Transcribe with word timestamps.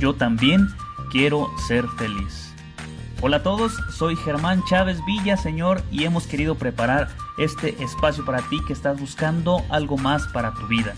yo 0.00 0.14
también 0.14 0.68
quiero 1.10 1.50
ser 1.68 1.86
feliz. 1.98 2.54
Hola 3.20 3.36
a 3.36 3.42
todos, 3.42 3.74
soy 3.90 4.16
Germán 4.16 4.64
Chávez 4.64 4.98
Villa, 5.04 5.36
Señor, 5.36 5.82
y 5.92 6.04
hemos 6.04 6.26
querido 6.26 6.54
preparar 6.54 7.08
este 7.36 7.82
espacio 7.82 8.24
para 8.24 8.40
ti 8.48 8.60
que 8.66 8.72
estás 8.72 8.98
buscando 8.98 9.62
algo 9.68 9.98
más 9.98 10.26
para 10.28 10.54
tu 10.54 10.66
vida, 10.68 10.94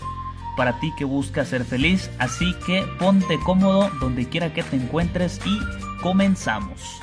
para 0.55 0.79
ti 0.79 0.93
que 0.97 1.03
buscas 1.03 1.49
ser 1.49 1.65
feliz, 1.65 2.09
así 2.17 2.55
que 2.65 2.85
ponte 2.97 3.37
cómodo 3.41 3.89
donde 3.99 4.29
quiera 4.29 4.53
que 4.53 4.63
te 4.63 4.77
encuentres 4.77 5.41
y 5.45 5.59
comenzamos. 6.01 7.01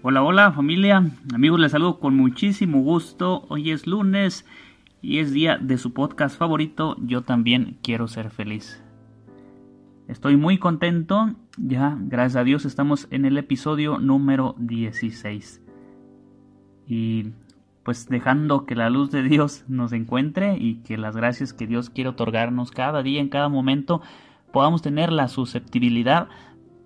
Hola, 0.00 0.22
hola 0.22 0.52
familia, 0.52 1.04
amigos 1.34 1.60
les 1.60 1.72
saludo 1.72 2.00
con 2.00 2.16
muchísimo 2.16 2.80
gusto, 2.80 3.44
hoy 3.50 3.72
es 3.72 3.86
lunes 3.86 4.46
y 5.00 5.18
es 5.18 5.32
día 5.32 5.58
de 5.58 5.78
su 5.78 5.92
podcast 5.92 6.38
favorito, 6.38 6.96
Yo 7.00 7.22
también 7.22 7.78
quiero 7.82 8.08
ser 8.08 8.30
feliz. 8.30 8.82
Estoy 10.08 10.36
muy 10.36 10.58
contento, 10.58 11.34
ya 11.58 11.96
gracias 12.00 12.36
a 12.36 12.44
Dios 12.44 12.64
estamos 12.64 13.06
en 13.10 13.24
el 13.24 13.36
episodio 13.36 13.98
número 13.98 14.54
16. 14.58 15.62
Y 16.86 17.32
pues 17.82 18.08
dejando 18.08 18.64
que 18.64 18.74
la 18.74 18.90
luz 18.90 19.10
de 19.10 19.22
Dios 19.22 19.64
nos 19.68 19.92
encuentre 19.92 20.56
y 20.56 20.76
que 20.76 20.96
las 20.96 21.16
gracias 21.16 21.52
que 21.52 21.66
Dios 21.66 21.90
quiere 21.90 22.10
otorgarnos 22.10 22.70
cada 22.70 23.02
día, 23.02 23.20
en 23.20 23.28
cada 23.28 23.48
momento, 23.48 24.00
podamos 24.52 24.82
tener 24.82 25.12
la 25.12 25.28
susceptibilidad 25.28 26.28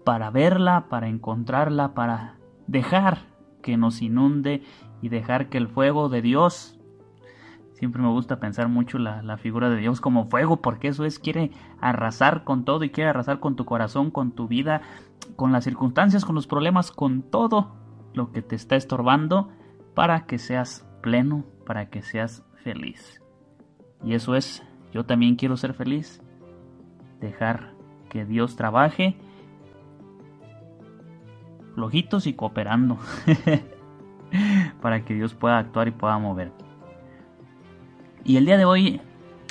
para 0.05 0.31
verla, 0.31 0.87
para 0.89 1.09
encontrarla, 1.09 1.95
para 1.95 2.37
dejar 2.67 3.19
que 3.63 3.77
nos 3.77 4.03
inunde 4.03 4.63
y 5.01 5.09
dejar 5.09 5.49
que 5.49 5.59
el 5.59 5.69
fuego 5.69 6.09
de 6.09 6.23
Dios 6.23 6.79
Siempre 7.83 8.01
me 8.01 8.11
gusta 8.11 8.39
pensar 8.39 8.69
mucho 8.69 8.97
la, 9.01 9.37
figura 9.39 9.69
de 9.69 9.79
Dios 9.79 10.01
como 10.01 10.27
fuego, 10.27 10.63
porque 10.63 10.87
eso 10.87 11.05
es, 11.05 11.19
quiere 11.19 11.51
arrasar 11.81 12.45
con 12.45 12.65
todo 12.65 12.85
y 12.85 12.91
quiere 12.91 13.11
arrasar 13.11 13.41
con 13.41 13.57
tu 13.57 13.65
corazón, 13.65 14.13
con 14.13 14.31
tu 14.31 14.47
vida, 14.47 14.83
con 15.35 15.51
las 15.51 15.65
circunstancias, 15.65 16.25
con 16.25 16.37
los 16.37 16.47
problemas, 16.47 16.93
con 16.93 17.23
todo 17.23 17.75
lo 18.15 18.31
que 18.31 18.41
te 18.41 18.55
está 18.55 18.77
estorbando 18.77 19.51
para 19.95 20.27
que 20.27 20.39
seas 20.39 20.89
pleno, 21.03 21.45
para 21.67 21.91
que 21.91 22.03
seas 22.03 22.45
feliz. 22.63 23.21
Y 24.05 24.15
eso 24.15 24.37
es, 24.37 24.63
yo 24.93 25.05
también 25.05 25.35
quiero 25.35 25.57
ser 25.57 25.75
feliz, 25.75 26.23
dejar 27.19 27.75
que 28.11 28.25
Dios 28.25 28.55
trabaje 28.55 29.17
flojitos 31.75 32.29
y 32.29 32.35
cooperando 32.35 32.97
para 34.81 35.05
que 35.05 35.15
Dios 35.15 35.35
pueda 35.35 35.59
actuar 35.59 35.89
y 35.89 35.91
pueda 35.91 36.17
mover. 36.19 36.62
Y 38.25 38.37
el 38.37 38.47
día 38.47 38.57
de 38.57 38.65
hoy 38.65 39.01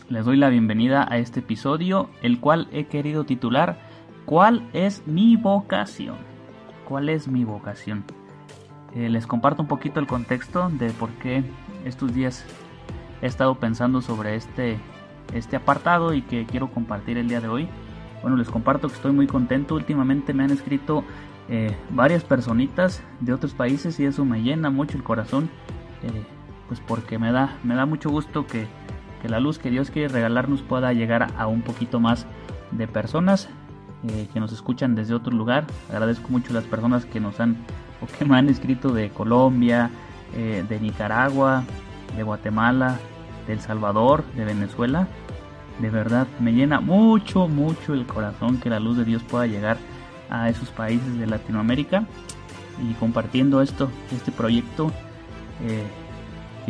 les 0.09 0.25
doy 0.25 0.37
la 0.37 0.49
bienvenida 0.49 1.05
a 1.09 1.17
este 1.17 1.41
episodio, 1.41 2.09
el 2.21 2.39
cual 2.39 2.67
he 2.71 2.85
querido 2.85 3.25
titular 3.25 3.77
¿Cuál 4.25 4.69
es 4.71 5.05
mi 5.07 5.35
vocación? 5.35 6.15
¿Cuál 6.87 7.09
es 7.09 7.27
mi 7.27 7.43
vocación? 7.43 8.05
Eh, 8.95 9.09
les 9.09 9.27
comparto 9.27 9.61
un 9.61 9.67
poquito 9.67 9.99
el 9.99 10.07
contexto 10.07 10.69
de 10.69 10.91
por 10.91 11.09
qué 11.15 11.43
estos 11.85 12.13
días 12.13 12.45
he 13.21 13.25
estado 13.25 13.55
pensando 13.55 14.01
sobre 14.01 14.35
este, 14.35 14.77
este 15.33 15.55
apartado 15.57 16.13
y 16.13 16.21
que 16.21 16.45
quiero 16.45 16.71
compartir 16.71 17.17
el 17.17 17.27
día 17.27 17.41
de 17.41 17.47
hoy. 17.47 17.67
Bueno, 18.21 18.37
les 18.37 18.49
comparto 18.49 18.87
que 18.87 18.93
estoy 18.93 19.11
muy 19.11 19.27
contento. 19.27 19.75
Últimamente 19.75 20.33
me 20.33 20.43
han 20.43 20.51
escrito 20.51 21.03
eh, 21.49 21.75
varias 21.89 22.23
personitas 22.23 23.03
de 23.19 23.33
otros 23.33 23.53
países 23.53 23.99
y 23.99 24.05
eso 24.05 24.23
me 24.23 24.43
llena 24.43 24.69
mucho 24.69 24.97
el 24.97 25.03
corazón. 25.03 25.49
Eh, 26.03 26.23
pues 26.71 26.79
porque 26.87 27.19
me 27.19 27.33
da, 27.33 27.57
me 27.65 27.75
da 27.75 27.85
mucho 27.85 28.09
gusto 28.09 28.47
que, 28.47 28.65
la 29.27 29.41
luz 29.41 29.59
que 29.59 29.69
Dios 29.69 29.91
quiere 29.91 30.07
regalarnos 30.07 30.61
pueda 30.61 30.93
llegar 30.93 31.27
a 31.37 31.45
un 31.47 31.63
poquito 31.63 31.99
más 31.99 32.25
de 32.71 32.87
personas 32.87 33.49
eh, 34.07 34.29
que 34.31 34.39
nos 34.39 34.53
escuchan 34.53 34.95
desde 34.95 35.13
otro 35.13 35.33
lugar. 35.35 35.65
Agradezco 35.89 36.29
mucho 36.29 36.51
a 36.51 36.53
las 36.53 36.63
personas 36.63 37.03
que 37.03 37.19
nos 37.19 37.41
han 37.41 37.57
o 38.01 38.07
que 38.07 38.23
me 38.23 38.37
han 38.37 38.47
escrito 38.47 38.93
de 38.93 39.09
Colombia, 39.09 39.89
eh, 40.33 40.63
de 40.69 40.79
Nicaragua, 40.79 41.65
de 42.15 42.23
Guatemala, 42.23 42.97
de 43.47 43.51
El 43.51 43.59
Salvador, 43.59 44.23
de 44.37 44.45
Venezuela. 44.45 45.09
De 45.81 45.89
verdad, 45.89 46.25
me 46.39 46.53
llena 46.53 46.79
mucho, 46.79 47.49
mucho 47.49 47.93
el 47.93 48.05
corazón 48.05 48.61
que 48.61 48.69
la 48.69 48.79
luz 48.79 48.95
de 48.95 49.03
Dios 49.03 49.23
pueda 49.23 49.45
llegar 49.45 49.75
a 50.29 50.47
esos 50.47 50.69
países 50.69 51.19
de 51.19 51.27
Latinoamérica 51.27 52.05
y 52.81 52.93
compartiendo 52.93 53.61
esto, 53.61 53.91
este 54.15 54.31
proyecto. 54.31 54.89
Eh, 55.63 55.83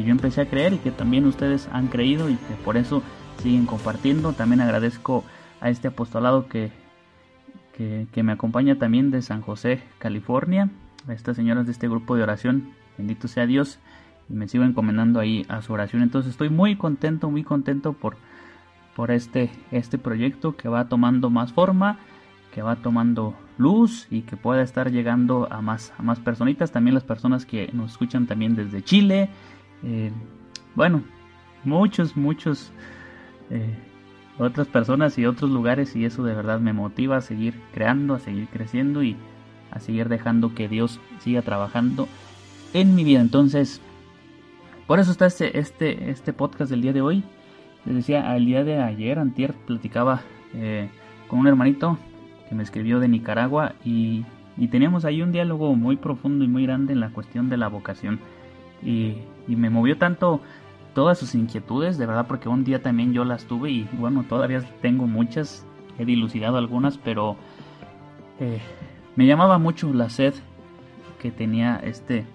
yo 0.03 0.12
empecé 0.12 0.41
a 0.41 0.50
creer 0.50 0.73
y 0.73 0.78
que 0.78 0.91
también 0.91 1.25
ustedes 1.25 1.67
han 1.72 1.88
creído 1.88 2.29
y 2.29 2.35
que 2.35 2.56
por 2.63 2.78
eso 2.78 3.01
siguen 3.41 3.66
compartiendo. 3.66 4.34
También 4.34 4.62
agradezco 4.62 5.23
a 5.59 5.69
este 5.69 5.88
apostolado 5.89 6.47
que, 6.47 6.72
que, 8.12 8.23
me 8.23 8.31
acompaña 8.31 8.78
también 8.78 9.12
de 9.12 9.22
San 9.22 9.41
José, 9.41 9.81
California, 9.97 10.69
a 11.07 11.13
estas 11.13 11.35
señoras 11.35 11.66
de 11.66 11.72
este 11.72 11.88
grupo 11.88 12.16
de 12.16 12.23
oración. 12.23 12.72
Bendito 12.97 13.28
sea 13.28 13.45
Dios 13.45 13.79
y 14.29 14.34
me 14.34 14.47
sigo 14.47 14.63
encomendando 14.63 15.19
ahí 15.19 15.45
a 15.50 15.62
su 15.62 15.73
oración. 15.73 16.01
Entonces 16.01 16.31
estoy 16.31 16.50
muy 16.50 16.75
contento, 16.75 17.29
muy 17.29 17.44
contento 17.44 17.94
por, 17.94 18.18
por 18.95 19.12
este, 19.12 19.51
este 19.72 19.97
proyecto 19.97 20.56
que 20.56 20.69
va 20.69 20.88
tomando 20.88 21.29
más 21.29 21.53
forma, 21.53 22.00
que 22.53 22.62
va 22.62 22.75
tomando 22.75 23.35
luz 23.57 24.07
y 24.09 24.22
que 24.22 24.38
pueda 24.38 24.62
estar 24.62 24.91
llegando 24.91 25.47
a 25.51 25.62
más, 25.62 25.94
a 25.97 26.03
más 26.03 26.19
personitas. 26.19 26.72
También 26.72 26.94
las 26.94 27.03
personas 27.03 27.45
que 27.45 27.69
nos 27.73 27.91
escuchan 27.91 28.28
también 28.28 28.56
desde 28.56 28.83
Chile, 28.83 29.29
eh, 29.84 30.12
bueno, 30.75 31.03
muchos, 31.64 32.16
muchos 32.16 32.72
eh, 33.50 33.75
otras 34.38 34.68
personas 34.68 35.18
y 35.18 35.25
otros 35.25 35.52
lugares 35.52 35.96
y 35.96 36.06
eso 36.06 36.24
de 36.24 36.34
verdad 36.34 36.59
me 36.59 36.74
motiva 36.74 37.18
a 37.18 37.22
seguir 37.22 37.53
creando, 37.74 38.16
a 38.16 38.19
seguir 38.19 38.47
creciendo 38.47 39.03
y 39.03 39.16
a 39.72 39.80
seguir 39.80 40.09
dejando 40.09 40.56
que 40.56 40.68
Dios 40.68 41.00
siga 41.19 41.42
trabajando 41.42 42.08
en 42.74 42.96
mi 42.96 43.03
vida. 43.03 43.22
Entonces, 43.22 43.81
por 44.88 45.00
eso 45.00 45.12
está 45.12 45.25
este, 45.25 45.59
este, 45.59 46.09
este 46.09 46.34
podcast 46.34 46.72
del 46.72 46.81
día 46.81 46.94
de 46.94 47.02
hoy. 47.02 47.24
Les 47.86 47.96
decía, 47.96 48.31
al 48.31 48.46
día 48.46 48.63
de 48.63 48.80
ayer, 48.80 49.19
antier, 49.19 49.53
platicaba 49.53 50.22
eh, 50.53 50.90
con 51.28 51.40
un 51.40 51.48
hermanito 51.48 51.98
que 52.50 52.56
me 52.56 52.63
escribió 52.63 53.00
de 53.00 53.08
Nicaragua 53.08 53.74
y, 53.84 54.25
y 54.58 54.68
teníamos 54.68 55.06
ahí 55.06 55.22
un 55.22 55.31
diálogo 55.31 55.75
muy 55.75 55.96
profundo 55.96 56.44
y 56.44 56.48
muy 56.48 56.63
grande 56.63 56.94
en 56.94 57.00
la 57.00 57.09
cuestión 57.09 57.50
de 57.50 57.58
la 57.58 57.68
vocación. 57.68 58.19
Y, 58.84 59.16
me 59.47 59.69
movió 59.69 59.97
tanto 59.97 60.41
todas 60.94 61.18
sus 61.18 61.35
inquietudes, 61.35 61.97
de 61.97 62.06
verdad, 62.06 62.28
porque 62.28 62.50
un 62.50 62.63
día 62.63 62.81
también 62.81 63.13
yo 63.13 63.24
las 63.24 63.46
tuve 63.46 63.72
y 63.72 63.90
bueno, 63.94 64.24
todavía 64.28 64.62
tengo 64.81 65.07
muchas, 65.07 65.66
he 65.97 66.06
dilucidado 66.06 66.57
algunas, 66.57 66.97
pero 66.97 67.38
eh, 68.40 68.59
me 69.16 69.25
llamaba 69.25 69.57
mucho 69.57 69.94
la 69.94 70.09
sed 70.09 70.34
que 71.19 71.31
tenía 71.31 71.80
este, 71.84 72.25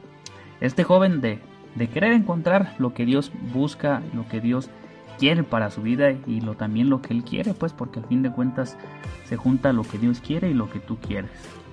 este 0.60 0.84
joven 0.84 1.20
de, 1.20 1.40
de 1.74 1.88
querer 1.88 2.12
encontrar 2.12 2.74
lo 2.78 2.94
que 2.94 3.04
Dios 3.04 3.32
busca, 3.52 4.02
lo 4.14 4.26
que 4.28 4.40
Dios 4.40 4.70
quiere 5.18 5.42
para 5.42 5.70
su 5.70 5.82
vida 5.82 6.12
y 6.26 6.40
lo 6.40 6.54
también 6.54 6.90
lo 6.90 7.02
que 7.02 7.14
él 7.14 7.24
quiere, 7.24 7.54
pues 7.54 7.72
porque 7.72 8.00
al 8.00 8.06
fin 8.06 8.22
de 8.22 8.30
cuentas 8.30 8.76
se 9.24 9.36
junta 9.36 9.72
lo 9.72 9.82
que 9.82 9.98
Dios 9.98 10.20
quiere 10.20 10.50
y 10.50 10.54
lo 10.54 10.70
que 10.70 10.78
tú 10.78 10.98
quieres 10.98 11.30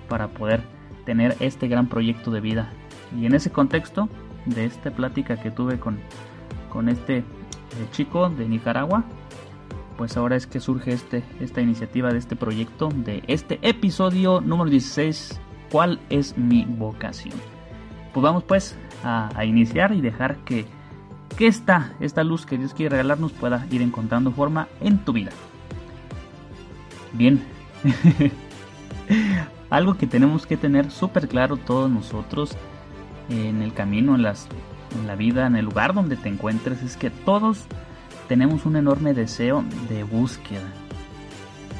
para 0.09 0.29
poder 0.29 0.61
tener 1.05 1.35
este 1.39 1.67
gran 1.67 1.87
proyecto 1.87 2.31
de 2.31 2.41
vida. 2.41 2.71
Y 3.19 3.25
en 3.25 3.35
ese 3.35 3.51
contexto 3.51 4.09
de 4.45 4.65
esta 4.65 4.91
plática 4.91 5.37
que 5.37 5.51
tuve 5.51 5.79
con, 5.79 5.99
con 6.69 6.89
este 6.89 7.19
eh, 7.19 7.23
chico 7.91 8.29
de 8.29 8.47
Nicaragua, 8.47 9.03
pues 9.97 10.17
ahora 10.17 10.35
es 10.35 10.47
que 10.47 10.59
surge 10.59 10.93
este, 10.93 11.23
esta 11.39 11.61
iniciativa 11.61 12.11
de 12.11 12.17
este 12.17 12.35
proyecto, 12.35 12.89
de 12.89 13.23
este 13.27 13.59
episodio 13.61 14.41
número 14.41 14.69
16, 14.69 15.39
¿cuál 15.71 15.99
es 16.09 16.37
mi 16.37 16.65
vocación? 16.65 17.35
Pues 18.13 18.23
vamos 18.23 18.43
pues 18.43 18.75
a, 19.03 19.45
iniciar 19.45 19.93
y 19.93 20.01
dejar 20.01 20.37
que, 20.37 20.65
que 21.37 21.47
esta, 21.47 21.93
esta 21.99 22.23
luz 22.23 22.45
que 22.45 22.57
Dios 22.57 22.73
quiere 22.73 22.91
regalarnos 22.91 23.31
pueda 23.31 23.65
ir 23.71 23.81
encontrando 23.81 24.31
forma 24.31 24.67
en 24.81 24.99
tu 24.99 25.13
vida. 25.13 25.31
Bien, 27.13 27.43
algo 29.69 29.95
que 29.95 30.07
tenemos 30.07 30.45
que 30.45 30.57
tener 30.57 30.91
súper 30.91 31.27
claro 31.27 31.57
todos 31.57 31.89
nosotros 31.89 32.57
en 33.29 33.61
el 33.61 33.73
camino, 33.73 34.15
en, 34.15 34.21
la 34.21 35.15
vida, 35.15 35.47
en 35.47 35.55
el 35.55 35.65
lugar 35.65 35.93
donde 35.93 36.17
te 36.17 36.29
encuentres, 36.29 36.81
es 36.83 36.97
que 36.97 37.09
todos 37.09 37.65
tenemos 38.27 38.65
un 38.65 38.75
enorme 38.75 39.13
deseo 39.13 39.63
de 39.89 40.03
búsqueda. 40.03 40.71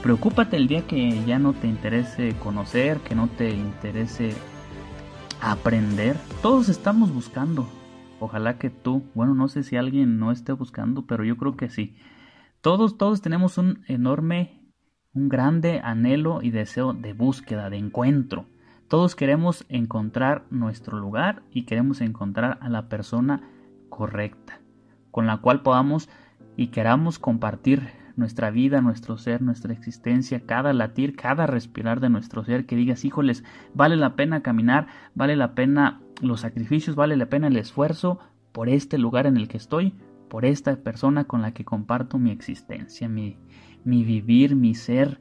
Preocúpate 0.01 0.57
el 0.57 0.67
día 0.67 0.85
que 0.85 1.23
ya 1.25 1.39
no 1.39 1.53
te 1.53 1.67
interese 1.67 2.35
conocer, 2.39 2.99
que 2.99 3.15
no 3.15 3.27
te 3.27 3.51
interese 3.51 4.33
aprender. 5.41 6.17
Todos 6.41 6.69
estamos 6.69 7.13
buscando. 7.13 7.67
Ojalá 8.19 8.57
que 8.57 8.69
tú, 8.69 9.03
bueno, 9.13 9.33
no 9.33 9.47
sé 9.47 9.63
si 9.63 9.75
alguien 9.75 10.19
no 10.19 10.31
esté 10.31 10.53
buscando, 10.53 11.05
pero 11.05 11.23
yo 11.23 11.37
creo 11.37 11.55
que 11.55 11.69
sí. 11.69 11.97
Todos, 12.61 12.97
todos 12.97 13.21
tenemos 13.21 13.57
un 13.57 13.83
enorme, 13.87 14.61
un 15.13 15.27
grande 15.27 15.81
anhelo 15.83 16.41
y 16.41 16.51
deseo 16.51 16.93
de 16.93 17.13
búsqueda, 17.13 17.69
de 17.69 17.77
encuentro. 17.77 18.45
Todos 18.93 19.15
queremos 19.15 19.65
encontrar 19.69 20.45
nuestro 20.51 20.99
lugar 20.99 21.41
y 21.49 21.63
queremos 21.63 21.99
encontrar 21.99 22.59
a 22.61 22.69
la 22.69 22.89
persona 22.89 23.41
correcta, 23.89 24.61
con 25.09 25.25
la 25.25 25.37
cual 25.37 25.63
podamos 25.63 26.09
y 26.57 26.67
queramos 26.67 27.17
compartir 27.17 27.89
nuestra 28.15 28.51
vida, 28.51 28.81
nuestro 28.81 29.17
ser, 29.17 29.41
nuestra 29.41 29.73
existencia, 29.73 30.45
cada 30.45 30.73
latir, 30.73 31.15
cada 31.15 31.47
respirar 31.47 32.01
de 32.01 32.11
nuestro 32.11 32.43
ser, 32.43 32.67
que 32.67 32.75
digas, 32.75 33.03
híjoles, 33.03 33.43
vale 33.73 33.95
la 33.95 34.15
pena 34.15 34.43
caminar, 34.43 34.85
vale 35.15 35.35
la 35.35 35.55
pena 35.55 35.99
los 36.21 36.41
sacrificios, 36.41 36.95
vale 36.95 37.17
la 37.17 37.25
pena 37.25 37.47
el 37.47 37.57
esfuerzo 37.57 38.19
por 38.51 38.69
este 38.69 38.99
lugar 38.99 39.25
en 39.25 39.37
el 39.37 39.47
que 39.47 39.57
estoy, 39.57 39.95
por 40.29 40.45
esta 40.45 40.75
persona 40.75 41.23
con 41.23 41.41
la 41.41 41.51
que 41.51 41.65
comparto 41.65 42.19
mi 42.19 42.29
existencia, 42.29 43.09
mi, 43.09 43.39
mi 43.85 44.03
vivir, 44.03 44.55
mi 44.55 44.75
ser, 44.75 45.19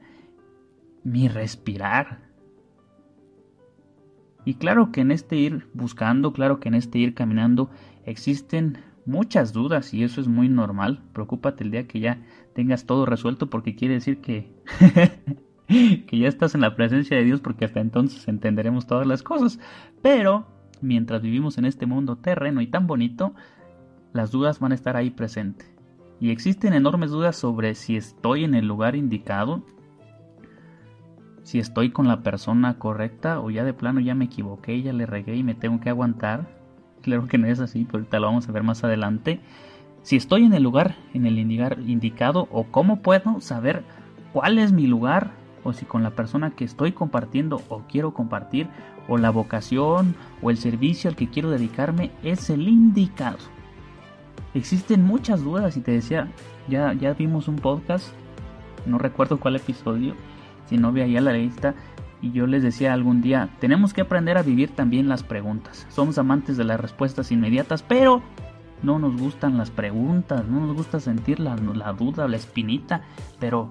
mi 1.04 1.28
respirar. 1.28 2.31
Y 4.44 4.54
claro 4.54 4.90
que 4.90 5.00
en 5.00 5.10
este 5.10 5.36
ir 5.36 5.68
buscando, 5.72 6.32
claro 6.32 6.58
que 6.60 6.68
en 6.68 6.74
este 6.74 6.98
ir 6.98 7.14
caminando 7.14 7.70
existen 8.04 8.78
muchas 9.06 9.52
dudas 9.52 9.94
y 9.94 10.02
eso 10.02 10.20
es 10.20 10.28
muy 10.28 10.48
normal. 10.48 11.02
Preocúpate 11.12 11.64
el 11.64 11.70
día 11.70 11.86
que 11.86 12.00
ya 12.00 12.22
tengas 12.54 12.86
todo 12.86 13.06
resuelto 13.06 13.48
porque 13.48 13.74
quiere 13.74 13.94
decir 13.94 14.20
que 14.20 14.50
que 16.06 16.18
ya 16.18 16.28
estás 16.28 16.54
en 16.54 16.60
la 16.60 16.74
presencia 16.74 17.16
de 17.16 17.24
Dios 17.24 17.40
porque 17.40 17.64
hasta 17.64 17.80
entonces 17.80 18.26
entenderemos 18.28 18.86
todas 18.86 19.06
las 19.06 19.22
cosas. 19.22 19.58
Pero 20.02 20.46
mientras 20.80 21.22
vivimos 21.22 21.58
en 21.58 21.64
este 21.64 21.86
mundo 21.86 22.16
terreno 22.16 22.60
y 22.60 22.66
tan 22.66 22.86
bonito, 22.86 23.34
las 24.12 24.30
dudas 24.30 24.58
van 24.60 24.72
a 24.72 24.74
estar 24.74 24.96
ahí 24.96 25.10
presentes. 25.10 25.72
Y 26.20 26.30
existen 26.30 26.72
enormes 26.72 27.10
dudas 27.10 27.36
sobre 27.36 27.74
si 27.74 27.96
estoy 27.96 28.44
en 28.44 28.54
el 28.54 28.66
lugar 28.66 28.94
indicado, 28.94 29.64
si 31.42 31.58
estoy 31.58 31.90
con 31.90 32.06
la 32.06 32.22
persona 32.22 32.78
correcta 32.78 33.40
o 33.40 33.50
ya 33.50 33.64
de 33.64 33.74
plano 33.74 34.00
ya 34.00 34.14
me 34.14 34.26
equivoqué, 34.26 34.80
ya 34.82 34.92
le 34.92 35.06
regué 35.06 35.36
y 35.36 35.42
me 35.42 35.54
tengo 35.54 35.80
que 35.80 35.90
aguantar. 35.90 36.46
Claro 37.02 37.26
que 37.26 37.38
no 37.38 37.48
es 37.48 37.58
así, 37.60 37.84
pero 37.84 37.98
ahorita 37.98 38.20
lo 38.20 38.26
vamos 38.28 38.48
a 38.48 38.52
ver 38.52 38.62
más 38.62 38.84
adelante. 38.84 39.40
Si 40.02 40.16
estoy 40.16 40.44
en 40.44 40.52
el 40.52 40.62
lugar, 40.62 40.96
en 41.14 41.26
el 41.26 41.38
indicado, 41.38 42.48
o 42.50 42.64
cómo 42.64 43.02
puedo 43.02 43.40
saber 43.40 43.84
cuál 44.32 44.58
es 44.58 44.72
mi 44.72 44.86
lugar, 44.86 45.32
o 45.64 45.72
si 45.72 45.84
con 45.84 46.02
la 46.02 46.10
persona 46.10 46.50
que 46.50 46.64
estoy 46.64 46.92
compartiendo 46.92 47.62
o 47.68 47.82
quiero 47.88 48.14
compartir, 48.14 48.68
o 49.08 49.18
la 49.18 49.30
vocación 49.30 50.14
o 50.42 50.50
el 50.50 50.56
servicio 50.56 51.10
al 51.10 51.16
que 51.16 51.28
quiero 51.28 51.50
dedicarme 51.50 52.12
es 52.22 52.50
el 52.50 52.68
indicado. 52.68 53.38
Existen 54.54 55.04
muchas 55.04 55.42
dudas 55.42 55.76
y 55.76 55.80
te 55.80 55.92
decía, 55.92 56.28
ya, 56.68 56.92
ya 56.92 57.14
vimos 57.14 57.48
un 57.48 57.56
podcast, 57.56 58.12
no 58.86 58.98
recuerdo 58.98 59.40
cuál 59.40 59.56
episodio, 59.56 60.14
si 60.66 60.76
no 60.76 60.92
ve 60.92 61.02
ahí 61.02 61.16
a 61.16 61.20
la 61.20 61.32
lista, 61.32 61.74
y 62.20 62.30
yo 62.30 62.46
les 62.46 62.62
decía 62.62 62.92
algún 62.92 63.20
día, 63.20 63.50
tenemos 63.58 63.92
que 63.92 64.00
aprender 64.00 64.38
a 64.38 64.42
vivir 64.42 64.70
también 64.70 65.08
las 65.08 65.24
preguntas. 65.24 65.86
Somos 65.90 66.18
amantes 66.18 66.56
de 66.56 66.64
las 66.64 66.80
respuestas 66.80 67.32
inmediatas, 67.32 67.82
pero 67.82 68.22
no 68.82 68.98
nos 68.98 69.20
gustan 69.20 69.58
las 69.58 69.70
preguntas, 69.70 70.46
no 70.46 70.60
nos 70.60 70.76
gusta 70.76 71.00
sentir 71.00 71.40
la, 71.40 71.56
la 71.56 71.92
duda, 71.92 72.28
la 72.28 72.36
espinita, 72.36 73.02
pero 73.40 73.70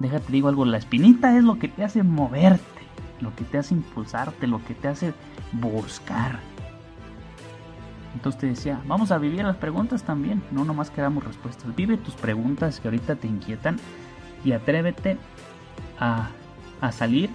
déjate 0.00 0.32
digo 0.32 0.48
algo, 0.48 0.64
la 0.64 0.78
espinita 0.78 1.36
es 1.36 1.44
lo 1.44 1.58
que 1.58 1.68
te 1.68 1.84
hace 1.84 2.02
moverte, 2.02 2.82
lo 3.20 3.34
que 3.36 3.44
te 3.44 3.58
hace 3.58 3.74
impulsarte, 3.74 4.46
lo 4.48 4.64
que 4.64 4.74
te 4.74 4.88
hace 4.88 5.14
buscar. 5.52 6.40
Entonces 8.14 8.40
te 8.40 8.46
decía, 8.48 8.80
vamos 8.86 9.10
a 9.10 9.18
vivir 9.18 9.44
las 9.44 9.56
preguntas 9.56 10.02
también, 10.02 10.42
no 10.50 10.64
nomás 10.64 10.90
queramos 10.90 11.24
respuestas. 11.24 11.74
Vive 11.74 11.96
tus 11.96 12.14
preguntas 12.14 12.80
que 12.80 12.88
ahorita 12.88 13.16
te 13.16 13.26
inquietan 13.26 13.78
y 14.44 14.52
atrévete 14.52 15.16
a, 16.02 16.30
salir 16.90 17.30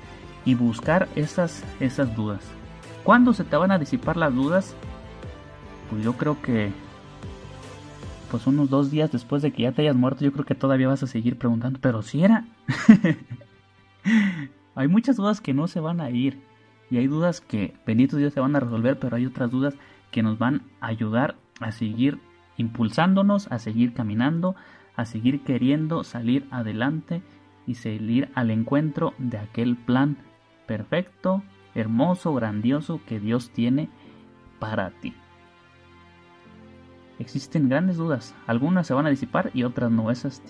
y 0.45 0.55
buscar 0.55 1.07
esas, 1.15 1.63
esas 1.79 2.13
dudas. 2.15 2.41
¿Cuándo 3.03 3.33
se 3.33 3.45
te 3.45 3.55
van 3.55 3.71
a 3.71 3.79
disipar 3.79 4.17
las 4.17 4.35
dudas? 4.35 4.75
Pues 5.89 6.03
yo 6.03 6.13
creo 6.13 6.41
que 6.41 6.71
pues 8.29 8.45
unos 8.45 8.69
dos 8.69 8.91
días 8.91 9.09
después 9.09 9.41
de 9.41 9.53
que 9.53 9.63
ya 9.63 9.71
te 9.71 9.83
hayas 9.83 9.95
muerto, 9.95 10.25
yo 10.25 10.33
creo 10.33 10.43
que 10.43 10.53
todavía 10.53 10.89
vas 10.89 11.01
a 11.01 11.07
seguir 11.07 11.37
preguntando, 11.37 11.79
pero 11.81 12.01
si 12.01 12.25
era. 12.25 12.43
hay 14.75 14.87
muchas 14.89 15.15
dudas 15.15 15.39
que 15.39 15.53
no 15.53 15.69
se 15.69 15.79
van 15.79 16.01
a 16.01 16.09
ir. 16.09 16.41
Y 16.89 16.97
hay 16.97 17.07
dudas 17.07 17.39
que, 17.39 17.73
bendito 17.85 18.17
Dios, 18.17 18.33
se 18.33 18.41
van 18.41 18.57
a 18.57 18.59
resolver, 18.59 18.99
pero 18.99 19.15
hay 19.15 19.25
otras 19.25 19.49
dudas 19.49 19.75
que 20.11 20.23
nos 20.23 20.37
van 20.37 20.63
a 20.81 20.87
ayudar 20.87 21.37
a 21.61 21.71
seguir 21.71 22.19
impulsándonos, 22.57 23.49
a 23.49 23.59
seguir 23.59 23.93
caminando, 23.93 24.55
a 24.97 25.05
seguir 25.05 25.43
queriendo 25.43 26.03
salir 26.03 26.45
adelante 26.51 27.21
y 27.67 27.75
salir 27.75 28.29
al 28.33 28.49
encuentro 28.49 29.13
de 29.19 29.37
aquel 29.37 29.75
plan 29.75 30.17
perfecto, 30.65 31.43
hermoso, 31.75 32.33
grandioso 32.33 33.01
que 33.05 33.19
Dios 33.19 33.51
tiene 33.51 33.89
para 34.59 34.89
ti. 34.89 35.13
Existen 37.19 37.67
grandes 37.67 37.97
dudas, 37.97 38.35
algunas 38.45 38.85
se 38.85 38.93
van 38.93 39.07
a 39.07 39.09
disipar 39.09 39.49
y 39.53 39.63
otras 39.63 39.89
no, 39.91 40.11
esas 40.11 40.41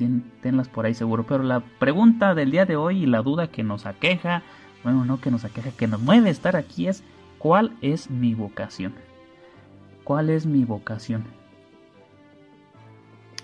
tenlas 0.41 0.67
por 0.67 0.85
ahí 0.85 0.93
seguro. 0.93 1.25
Pero 1.25 1.43
la 1.43 1.61
pregunta 1.61 2.35
del 2.35 2.51
día 2.51 2.65
de 2.65 2.75
hoy 2.75 3.03
y 3.03 3.05
la 3.05 3.21
duda 3.21 3.47
que 3.47 3.63
nos 3.63 3.85
aqueja, 3.85 4.43
bueno, 4.83 5.05
no 5.05 5.21
que 5.21 5.31
nos 5.31 5.45
aqueja, 5.45 5.71
que 5.71 5.87
nos 5.87 6.01
mueve 6.01 6.29
estar 6.29 6.57
aquí 6.57 6.87
es, 6.87 7.03
¿cuál 7.37 7.71
es 7.81 8.09
mi 8.09 8.33
vocación? 8.33 8.93
¿Cuál 10.03 10.29
es 10.29 10.45
mi 10.45 10.65
vocación? 10.65 11.23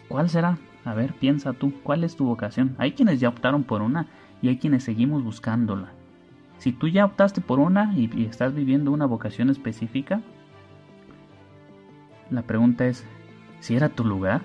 ¿Cuál 0.09 0.29
será? 0.29 0.57
A 0.85 0.93
ver, 0.93 1.13
piensa 1.13 1.53
tú, 1.53 1.73
¿cuál 1.83 2.03
es 2.03 2.15
tu 2.15 2.25
vocación? 2.25 2.75
Hay 2.77 2.91
quienes 2.91 3.19
ya 3.19 3.29
optaron 3.29 3.63
por 3.63 3.81
una 3.81 4.07
y 4.41 4.49
hay 4.49 4.57
quienes 4.57 4.83
seguimos 4.83 5.23
buscándola. 5.23 5.91
Si 6.57 6.71
tú 6.71 6.87
ya 6.87 7.05
optaste 7.05 7.41
por 7.41 7.59
una 7.59 7.93
y, 7.95 8.25
estás 8.25 8.53
viviendo 8.53 8.91
una 8.91 9.05
vocación 9.05 9.49
específica, 9.49 10.21
la 12.29 12.41
pregunta 12.41 12.85
es, 12.85 13.05
¿si 13.59 13.75
era 13.75 13.89
tu 13.89 14.03
lugar? 14.03 14.41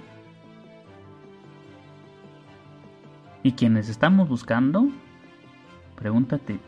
Y 3.43 3.52
quienes 3.52 3.88
estamos 3.88 4.29
buscando, 4.29 4.88
pregúntate, 5.96 6.61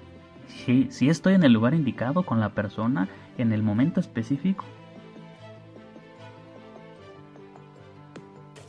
si, 0.49 1.09
estoy 1.09 1.35
en 1.35 1.45
el 1.45 1.53
lugar 1.53 1.75
indicado 1.75 2.25
con 2.25 2.41
la 2.41 2.51
persona 2.51 3.09
en 3.39 3.53
el 3.53 3.63
momento 3.63 4.01
específico. 4.01 4.65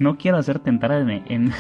No 0.02 0.18
quiero 0.18 0.38
hacer 0.38 0.58
tentar 0.58 0.92
en, 0.94 1.54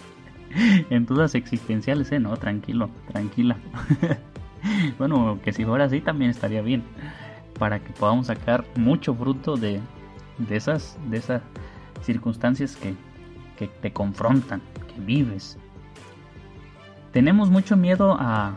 en, 0.90 1.06
dudas 1.06 1.36
existenciales, 1.36 2.10
¿eh? 2.10 2.18
No, 2.18 2.36
tranquilo, 2.36 2.90
tranquila. 3.12 3.58
bueno, 4.98 5.38
que 5.44 5.52
si 5.52 5.64
fuera 5.64 5.84
así 5.84 6.00
también 6.00 6.32
estaría 6.32 6.62
bien. 6.62 6.82
Para 7.60 7.78
que 7.78 7.92
podamos 7.92 8.26
sacar 8.26 8.64
mucho 8.74 9.14
fruto 9.14 9.56
de, 9.56 9.80
de, 10.38 10.56
esas, 10.56 10.98
de 11.10 11.18
esas 11.18 11.42
circunstancias 12.02 12.74
que, 12.74 12.96
que 13.56 13.68
te 13.68 13.92
confrontan, 13.92 14.60
que 14.92 15.00
vives. 15.00 15.56
Tenemos 17.12 17.50
mucho 17.50 17.76
miedo 17.76 18.16
a, 18.18 18.56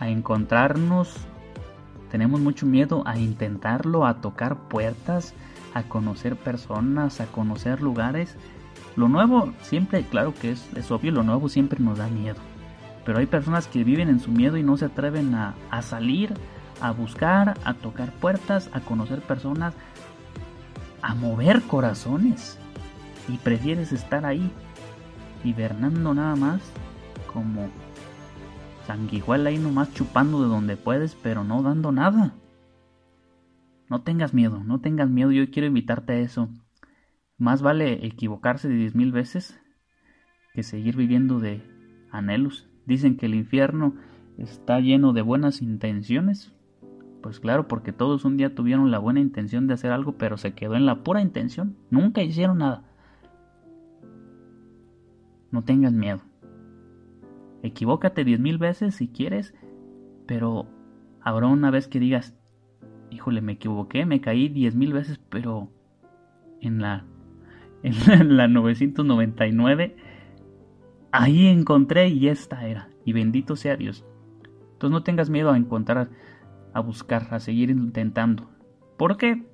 a 0.00 0.08
encontrarnos, 0.08 1.14
tenemos 2.10 2.40
mucho 2.40 2.66
miedo 2.66 3.02
a 3.06 3.18
intentarlo, 3.18 4.06
a 4.06 4.20
tocar 4.20 4.68
puertas, 4.68 5.34
a 5.74 5.84
conocer 5.84 6.36
personas, 6.36 7.20
a 7.20 7.26
conocer 7.26 7.80
lugares. 7.80 8.36
Lo 8.96 9.08
nuevo 9.08 9.52
siempre, 9.62 10.02
claro 10.02 10.34
que 10.34 10.52
es, 10.52 10.68
es 10.76 10.90
obvio, 10.90 11.12
lo 11.12 11.22
nuevo 11.22 11.48
siempre 11.48 11.80
nos 11.80 11.98
da 11.98 12.08
miedo. 12.08 12.38
Pero 13.04 13.18
hay 13.18 13.26
personas 13.26 13.66
que 13.66 13.84
viven 13.84 14.08
en 14.08 14.20
su 14.20 14.30
miedo 14.30 14.56
y 14.56 14.62
no 14.62 14.76
se 14.76 14.86
atreven 14.86 15.34
a, 15.34 15.54
salir, 15.82 16.34
a 16.80 16.90
buscar, 16.90 17.58
a 17.64 17.74
tocar 17.74 18.12
puertas, 18.12 18.68
a 18.72 18.80
conocer 18.80 19.20
personas, 19.20 19.74
a 21.02 21.14
mover 21.14 21.62
corazones. 21.62 22.58
Y 23.28 23.38
prefieres 23.38 23.92
estar 23.92 24.26
ahí, 24.26 24.50
hibernando 25.44 26.12
nada 26.12 26.34
más, 26.36 26.60
como 27.32 27.68
sanguijuela 28.86 29.50
ahí 29.50 29.58
nomás 29.58 29.92
chupando 29.94 30.42
de 30.42 30.48
donde 30.48 30.76
puedes, 30.76 31.14
pero 31.14 31.44
no 31.44 31.62
dando 31.62 31.92
nada. 31.92 32.34
No 33.88 34.02
tengas 34.02 34.34
miedo, 34.34 34.62
no 34.64 34.80
tengas 34.80 35.10
miedo, 35.10 35.32
yo 35.32 35.50
quiero 35.50 35.66
invitarte 35.66 36.12
a 36.12 36.18
eso. 36.20 36.48
Más 37.38 37.62
vale 37.62 38.06
equivocarse 38.06 38.68
diez 38.68 38.94
mil 38.94 39.12
veces 39.12 39.60
que 40.54 40.62
seguir 40.62 40.96
viviendo 40.96 41.40
de 41.40 41.62
anhelos. 42.12 42.68
Dicen 42.86 43.16
que 43.16 43.26
el 43.26 43.34
infierno 43.34 43.94
está 44.38 44.80
lleno 44.80 45.12
de 45.12 45.22
buenas 45.22 45.62
intenciones. 45.62 46.52
Pues 47.22 47.40
claro, 47.40 47.68
porque 47.68 47.92
todos 47.92 48.24
un 48.24 48.36
día 48.36 48.54
tuvieron 48.54 48.90
la 48.90 48.98
buena 48.98 49.20
intención 49.20 49.66
de 49.66 49.74
hacer 49.74 49.92
algo, 49.92 50.12
pero 50.16 50.36
se 50.36 50.54
quedó 50.54 50.74
en 50.74 50.86
la 50.86 51.02
pura 51.02 51.20
intención. 51.20 51.76
Nunca 51.90 52.22
hicieron 52.22 52.58
nada. 52.58 52.84
No 55.50 55.62
tengas 55.62 55.92
miedo. 55.92 56.20
Equivócate 57.62 58.24
diez 58.24 58.40
mil 58.40 58.58
veces 58.58 58.94
si 58.94 59.08
quieres, 59.08 59.54
pero 60.26 60.66
habrá 61.20 61.46
una 61.46 61.70
vez 61.70 61.88
que 61.88 62.00
digas, 62.00 62.34
híjole, 63.10 63.40
me 63.40 63.52
equivoqué, 63.52 64.06
me 64.06 64.20
caí 64.20 64.48
diez 64.48 64.74
mil 64.74 64.92
veces, 64.92 65.20
pero 65.28 65.68
en 66.60 66.80
la, 66.80 67.04
en 67.82 68.36
la 68.36 68.48
999 68.48 69.96
ahí 71.12 71.46
encontré 71.46 72.08
y 72.08 72.28
esta 72.28 72.66
era. 72.66 72.88
Y 73.04 73.12
bendito 73.12 73.56
sea 73.56 73.76
Dios. 73.76 74.04
Entonces 74.72 74.92
no 74.92 75.02
tengas 75.02 75.30
miedo 75.30 75.50
a 75.50 75.56
encontrar, 75.56 76.10
a 76.72 76.80
buscar, 76.80 77.28
a 77.30 77.40
seguir 77.40 77.70
intentando. 77.70 78.50
¿Por 78.96 79.16
qué? 79.16 79.44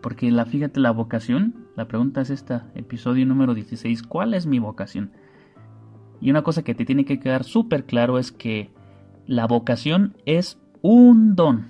Porque 0.00 0.30
la, 0.30 0.44
fíjate, 0.44 0.80
la 0.80 0.90
vocación 0.90 1.66
La 1.76 1.88
pregunta 1.88 2.20
es 2.20 2.30
esta, 2.30 2.70
episodio 2.74 3.26
número 3.26 3.54
16, 3.54 4.02
¿cuál 4.02 4.34
es 4.34 4.46
mi 4.46 4.58
vocación? 4.58 5.12
Y 6.24 6.30
una 6.30 6.40
cosa 6.40 6.62
que 6.62 6.74
te 6.74 6.86
tiene 6.86 7.04
que 7.04 7.20
quedar 7.20 7.44
súper 7.44 7.84
claro 7.84 8.18
es 8.18 8.32
que 8.32 8.70
la 9.26 9.46
vocación 9.46 10.16
es 10.24 10.58
un 10.80 11.36
don. 11.36 11.66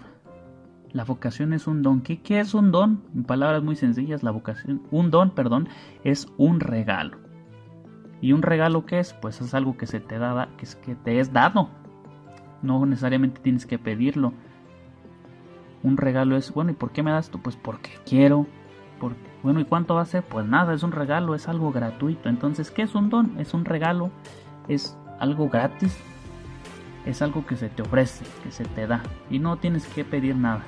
La 0.92 1.02
vocación 1.02 1.52
es 1.52 1.66
un 1.66 1.82
don. 1.82 2.02
¿Qué, 2.02 2.22
¿Qué, 2.22 2.38
es 2.38 2.54
un 2.54 2.70
don? 2.70 3.02
En 3.16 3.24
palabras 3.24 3.64
muy 3.64 3.74
sencillas, 3.74 4.22
la 4.22 4.30
vocación, 4.30 4.80
un 4.92 5.10
don, 5.10 5.30
perdón, 5.30 5.68
es 6.04 6.28
un 6.36 6.60
regalo. 6.60 7.18
¿Y 8.20 8.32
un 8.32 8.42
regalo 8.42 8.86
qué 8.86 9.00
es? 9.00 9.12
Pues 9.12 9.40
es 9.40 9.54
algo 9.54 9.76
que 9.76 9.88
se 9.88 9.98
te 9.98 10.20
da, 10.20 10.48
que, 10.56 10.66
es, 10.66 10.76
que 10.76 10.94
te 10.94 11.18
es 11.18 11.32
dado. 11.32 11.68
No 12.62 12.86
necesariamente 12.86 13.40
tienes 13.40 13.66
que 13.66 13.80
pedirlo. 13.80 14.34
Un 15.82 15.96
regalo 15.96 16.36
es, 16.36 16.54
bueno, 16.54 16.70
¿y 16.70 16.74
por 16.74 16.92
qué 16.92 17.02
me 17.02 17.10
das 17.10 17.28
tú? 17.28 17.42
Pues 17.42 17.56
porque 17.56 17.90
quiero. 18.06 18.46
Bueno, 19.42 19.58
¿y 19.58 19.64
cuánto 19.64 19.96
va 19.96 20.02
a 20.02 20.06
ser? 20.06 20.22
Pues 20.22 20.46
nada, 20.46 20.74
es 20.74 20.84
un 20.84 20.92
regalo, 20.92 21.34
es 21.34 21.48
algo 21.48 21.72
gratuito. 21.72 22.28
Entonces, 22.28 22.70
¿qué 22.70 22.82
es 22.82 22.94
un 22.94 23.10
don? 23.10 23.38
Es 23.40 23.52
un 23.52 23.64
regalo, 23.64 24.12
es 24.68 24.96
algo 25.18 25.48
gratis, 25.48 25.96
es 27.06 27.22
algo 27.22 27.46
que 27.46 27.56
se 27.56 27.68
te 27.68 27.82
ofrece, 27.82 28.24
que 28.42 28.50
se 28.50 28.64
te 28.64 28.86
da. 28.86 29.02
Y 29.30 29.38
no 29.38 29.56
tienes 29.56 29.86
que 29.86 30.04
pedir 30.04 30.36
nada. 30.36 30.62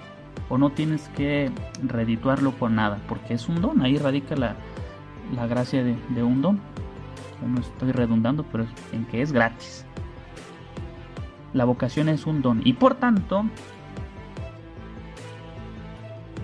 O 0.49 0.59
no 0.59 0.71
tienes 0.71 1.09
que 1.17 1.50
redituarlo 1.83 2.53
con 2.53 2.76
nada, 2.76 2.99
porque 3.09 3.35
es 3.35 3.49
un 3.49 3.61
don. 3.61 3.83
Ahí 3.83 3.99
radica 3.99 4.37
la, 4.37 4.55
la 5.35 5.47
gracia 5.47 5.83
de, 5.83 5.97
de 6.11 6.23
un 6.23 6.43
don. 6.43 6.61
No 7.47 7.61
estoy 7.61 7.93
redundando, 7.93 8.45
pero 8.45 8.67
en 8.93 9.07
que 9.07 9.23
es 9.23 9.33
gratis. 9.33 9.85
La 11.53 11.65
vocación 11.65 12.09
es 12.09 12.26
un 12.26 12.43
don. 12.43 12.61
Y 12.65 12.75
por 12.75 12.97
tanto, 12.97 13.45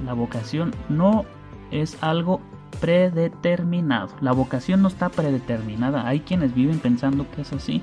la 0.05 0.15
vocación 0.15 0.73
no 0.89 1.25
es 1.71 2.03
algo 2.03 2.41
predeterminado. 2.83 4.09
La 4.21 4.33
vocación 4.33 4.83
no 4.83 4.89
está 4.89 5.09
predeterminada. 5.09 6.09
Hay 6.09 6.19
quienes 6.19 6.53
viven 6.53 6.81
pensando 6.81 7.31
que 7.31 7.43
es 7.43 7.53
así. 7.53 7.81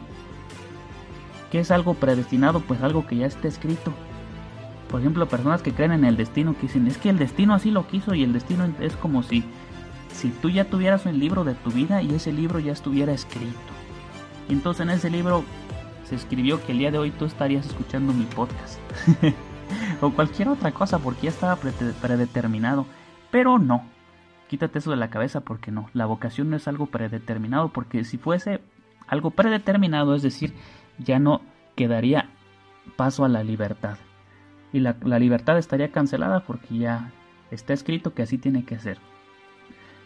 ¿Qué 1.52 1.62
es 1.62 1.72
algo 1.72 1.94
predestinado? 1.94 2.60
Pues 2.60 2.84
algo 2.84 3.08
que 3.08 3.16
ya 3.16 3.26
está 3.26 3.48
escrito. 3.48 3.94
Por 4.92 5.00
ejemplo, 5.00 5.30
personas 5.30 5.62
que 5.62 5.72
creen 5.72 5.94
en 5.94 6.04
el 6.04 6.18
destino, 6.18 6.54
que 6.54 6.64
dicen, 6.64 6.86
es 6.86 6.98
que 6.98 7.10
el 7.10 7.18
destino 7.18 7.54
así 7.54 7.72
lo 7.72 7.88
quiso 7.88 8.14
y 8.14 8.24
el 8.24 8.34
destino 8.34 8.70
es 8.82 8.98
como 8.98 9.24
si, 9.24 9.46
si 10.12 10.32
tú 10.32 10.50
ya 10.50 10.66
tuvieras 10.66 11.06
un 11.06 11.18
libro 11.18 11.46
de 11.46 11.56
tu 11.56 11.72
vida 11.72 12.02
y 12.02 12.14
ese 12.14 12.34
libro 12.34 12.60
ya 12.60 12.74
estuviera 12.74 13.14
escrito. 13.14 13.56
Entonces 14.50 14.82
en 14.82 14.90
ese 14.90 15.10
libro 15.10 15.46
se 16.04 16.16
escribió 16.16 16.62
que 16.66 16.74
el 16.74 16.80
día 16.80 16.92
de 16.92 16.98
hoy 16.98 17.12
tú 17.12 17.24
estarías 17.24 17.66
escuchando 17.66 18.12
mi 18.12 18.26
podcast. 18.26 18.80
o 20.02 20.12
cualquier 20.12 20.50
otra 20.50 20.74
cosa 20.74 21.00
porque 21.00 21.28
ya 21.28 21.30
estaba 21.30 21.56
predeterminado. 21.56 22.86
Pero 23.32 23.60
no, 23.60 23.86
quítate 24.50 24.80
eso 24.80 24.90
de 24.90 24.98
la 24.98 25.12
cabeza 25.12 25.42
porque 25.42 25.72
no, 25.72 25.90
la 25.94 26.08
vocación 26.08 26.50
no 26.50 26.58
es 26.58 26.68
algo 26.68 26.88
predeterminado 26.88 27.70
porque 27.70 28.04
si 28.04 28.18
fuese 28.18 28.60
algo 29.08 29.32
predeterminado, 29.32 30.16
es 30.16 30.24
decir, 30.24 30.54
ya 30.98 31.20
no 31.20 31.42
quedaría 31.76 32.30
paso 32.96 33.24
a 33.24 33.30
la 33.30 33.44
libertad. 33.44 33.98
Y 34.74 34.80
la, 34.80 34.96
libertad 35.20 35.58
estaría 35.58 35.92
cancelada 35.92 36.42
porque 36.42 36.78
ya 36.78 37.12
está 37.52 37.74
escrito 37.74 38.14
que 38.14 38.24
así 38.24 38.38
tiene 38.38 38.66
que 38.66 38.80
ser. 38.80 38.98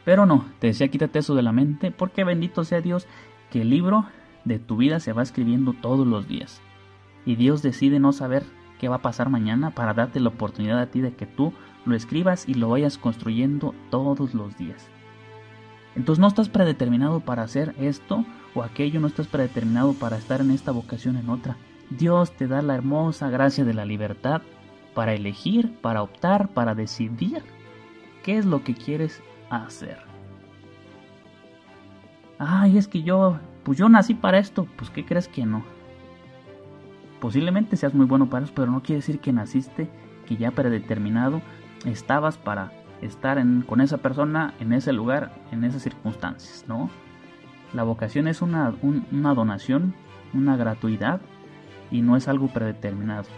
Pero 0.05 0.25
no, 0.25 0.45
te 0.59 0.67
decía 0.67 0.89
quítate 0.89 1.19
eso 1.19 1.35
de 1.35 1.41
la 1.41 1.53
mente 1.53 1.91
porque 1.91 2.23
bendito 2.25 2.65
sea 2.65 2.81
Dios 2.81 3.07
que 3.49 3.61
el 3.61 3.69
libro 3.69 4.05
de 4.43 4.59
tu 4.59 4.77
vida 4.77 4.99
se 4.99 5.13
va 5.13 5.23
escribiendo 5.23 5.73
todos 5.73 6.05
los 6.05 6.27
días. 6.27 6.61
Y 7.25 7.35
Dios 7.35 7.61
decide 7.61 7.99
no 7.99 8.11
saber 8.11 8.43
qué 8.79 8.89
va 8.89 8.97
a 8.97 9.01
pasar 9.01 9.29
mañana 9.29 9.71
para 9.71 9.93
darte 9.93 10.19
la 10.19 10.29
oportunidad 10.29 10.79
a 10.79 10.87
ti 10.87 11.01
de 11.01 11.13
que 11.13 11.25
tú 11.25 11.53
lo 11.85 11.95
escribas 11.95 12.47
y 12.47 12.53
lo 12.53 12.69
vayas 12.69 12.97
construyendo 12.97 13.73
todos 13.89 14.33
los 14.33 14.57
días. 14.57 14.89
Entonces 15.95 16.19
no 16.19 16.27
estás 16.27 16.49
predeterminado 16.49 17.19
para 17.19 17.43
hacer 17.43 17.75
esto 17.79 18.25
o 18.55 18.63
aquello, 18.63 18.99
no 18.99 19.07
estás 19.07 19.27
predeterminado 19.27 19.93
para 19.93 20.17
estar 20.17 20.41
en 20.41 20.51
esta 20.51 20.71
vocación 20.71 21.17
en 21.17 21.29
otra. 21.29 21.57
Dios 21.89 22.31
te 22.31 22.47
da 22.47 22.61
la 22.61 22.75
hermosa 22.75 23.29
gracia 23.29 23.63
de 23.63 23.73
la 23.73 23.85
libertad 23.85 24.41
para 24.95 25.13
elegir, 25.13 25.73
para 25.81 26.01
optar, 26.01 26.49
para 26.49 26.75
decidir 26.75 27.43
qué 28.23 28.37
es 28.37 28.45
lo 28.45 28.63
que 28.63 28.73
quieres 28.73 29.21
hacer. 29.49 29.97
Ay, 32.39 32.77
es 32.77 32.87
que 32.87 33.03
yo, 33.03 33.39
pues 33.63 33.77
yo 33.77 33.89
nací 33.89 34.13
para 34.13 34.39
esto, 34.39 34.67
pues 34.75 34.89
¿qué 34.89 35.05
crees 35.05 35.27
que 35.27 35.45
no? 35.45 35.63
Posiblemente 37.23 37.77
seas 37.77 37.93
muy 37.93 38.05
bueno 38.05 38.29
para 38.29 38.43
eso, 38.43 38.53
pero 38.53 38.69
no 38.69 38.83
quiere 38.83 38.99
decir 38.99 39.21
que 39.21 39.31
naciste, 39.31 39.89
que 40.25 40.35
ya 40.35 40.51
predeterminado 40.51 41.41
estabas 41.85 42.37
para 42.37 42.73
estar 42.99 43.41
con 43.65 43.79
esa 43.79 43.99
persona, 43.99 44.53
en 44.59 44.73
ese 44.73 44.91
lugar, 44.91 45.33
en 45.49 45.63
esas 45.63 45.83
circunstancias, 45.83 46.65
¿no? 46.67 46.89
La 47.71 47.83
vocación 47.83 48.27
es 48.27 48.41
una, 48.41 48.73
una 48.81 49.33
donación, 49.33 49.95
una 50.33 50.57
gratuidad 50.57 51.21
y 51.91 52.01
no 52.01 52.17
es 52.17 52.27
algo 52.27 52.49
predeterminado. 52.49 53.29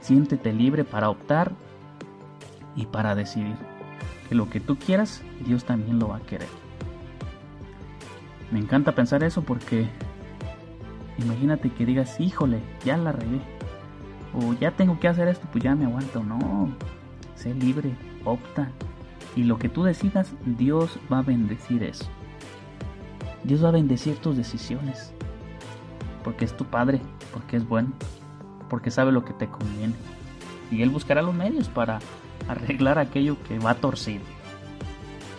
Siéntete 0.00 0.54
libre 0.54 0.84
para 0.84 1.10
optar 1.10 1.52
y 2.74 2.86
para 2.86 3.14
decidir 3.14 3.56
que 4.30 4.34
lo 4.34 4.48
que 4.48 4.60
tú 4.60 4.78
quieras, 4.78 5.22
Dios 5.44 5.66
también 5.66 5.98
lo 5.98 6.08
va 6.08 6.16
a 6.16 6.20
querer. 6.20 6.48
Me 8.50 8.60
encanta 8.60 8.94
pensar 8.94 9.22
eso 9.24 9.42
porque 9.42 9.90
Imagínate 11.22 11.70
que 11.70 11.86
digas, 11.86 12.18
híjole, 12.20 12.60
ya 12.84 12.96
la 12.96 13.12
regué. 13.12 13.40
O 14.34 14.54
ya 14.54 14.70
tengo 14.70 14.98
que 15.00 15.08
hacer 15.08 15.28
esto, 15.28 15.46
pues 15.50 15.64
ya 15.64 15.74
me 15.74 15.84
aguanto. 15.84 16.22
No, 16.22 16.68
sé 17.34 17.54
libre, 17.54 17.94
opta. 18.24 18.70
Y 19.36 19.44
lo 19.44 19.58
que 19.58 19.68
tú 19.68 19.84
decidas, 19.84 20.32
Dios 20.44 20.98
va 21.12 21.18
a 21.18 21.22
bendecir 21.22 21.82
eso. 21.82 22.06
Dios 23.44 23.64
va 23.64 23.68
a 23.68 23.72
bendecir 23.72 24.16
tus 24.18 24.36
decisiones. 24.36 25.12
Porque 26.24 26.44
es 26.44 26.56
tu 26.56 26.64
Padre, 26.64 27.00
porque 27.32 27.56
es 27.56 27.66
bueno, 27.66 27.92
porque 28.68 28.90
sabe 28.90 29.12
lo 29.12 29.24
que 29.24 29.32
te 29.32 29.48
conviene. 29.48 29.94
Y 30.70 30.82
Él 30.82 30.90
buscará 30.90 31.22
los 31.22 31.34
medios 31.34 31.68
para 31.68 31.98
arreglar 32.48 32.98
aquello 32.98 33.36
que 33.48 33.58
va 33.58 33.74
torcido. 33.74 34.22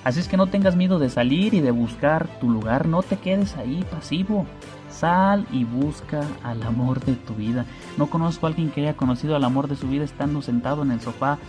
Así 0.03 0.19
es 0.19 0.27
que 0.27 0.37
no 0.37 0.47
tengas 0.47 0.75
miedo 0.75 0.97
de 0.97 1.09
salir 1.09 1.53
y 1.53 1.61
de 1.61 1.71
buscar 1.71 2.27
tu 2.39 2.49
lugar, 2.49 2.87
no 2.87 3.03
te 3.03 3.17
quedes 3.17 3.55
ahí 3.55 3.85
pasivo. 3.91 4.47
Sal 4.91 5.47
y 5.51 5.63
busca 5.63 6.21
al 6.43 6.61
amor 6.63 7.03
de 7.03 7.15
tu 7.15 7.33
vida. 7.33 7.65
No 7.97 8.09
conozco 8.09 8.45
a 8.45 8.49
alguien 8.49 8.69
que 8.69 8.81
haya 8.81 8.97
conocido 8.97 9.35
al 9.35 9.43
amor 9.43 9.67
de 9.67 9.75
su 9.75 9.87
vida 9.87 10.03
estando 10.03 10.41
sentado 10.41 10.83
en 10.83 10.91
el 10.91 11.01
sofá 11.01 11.39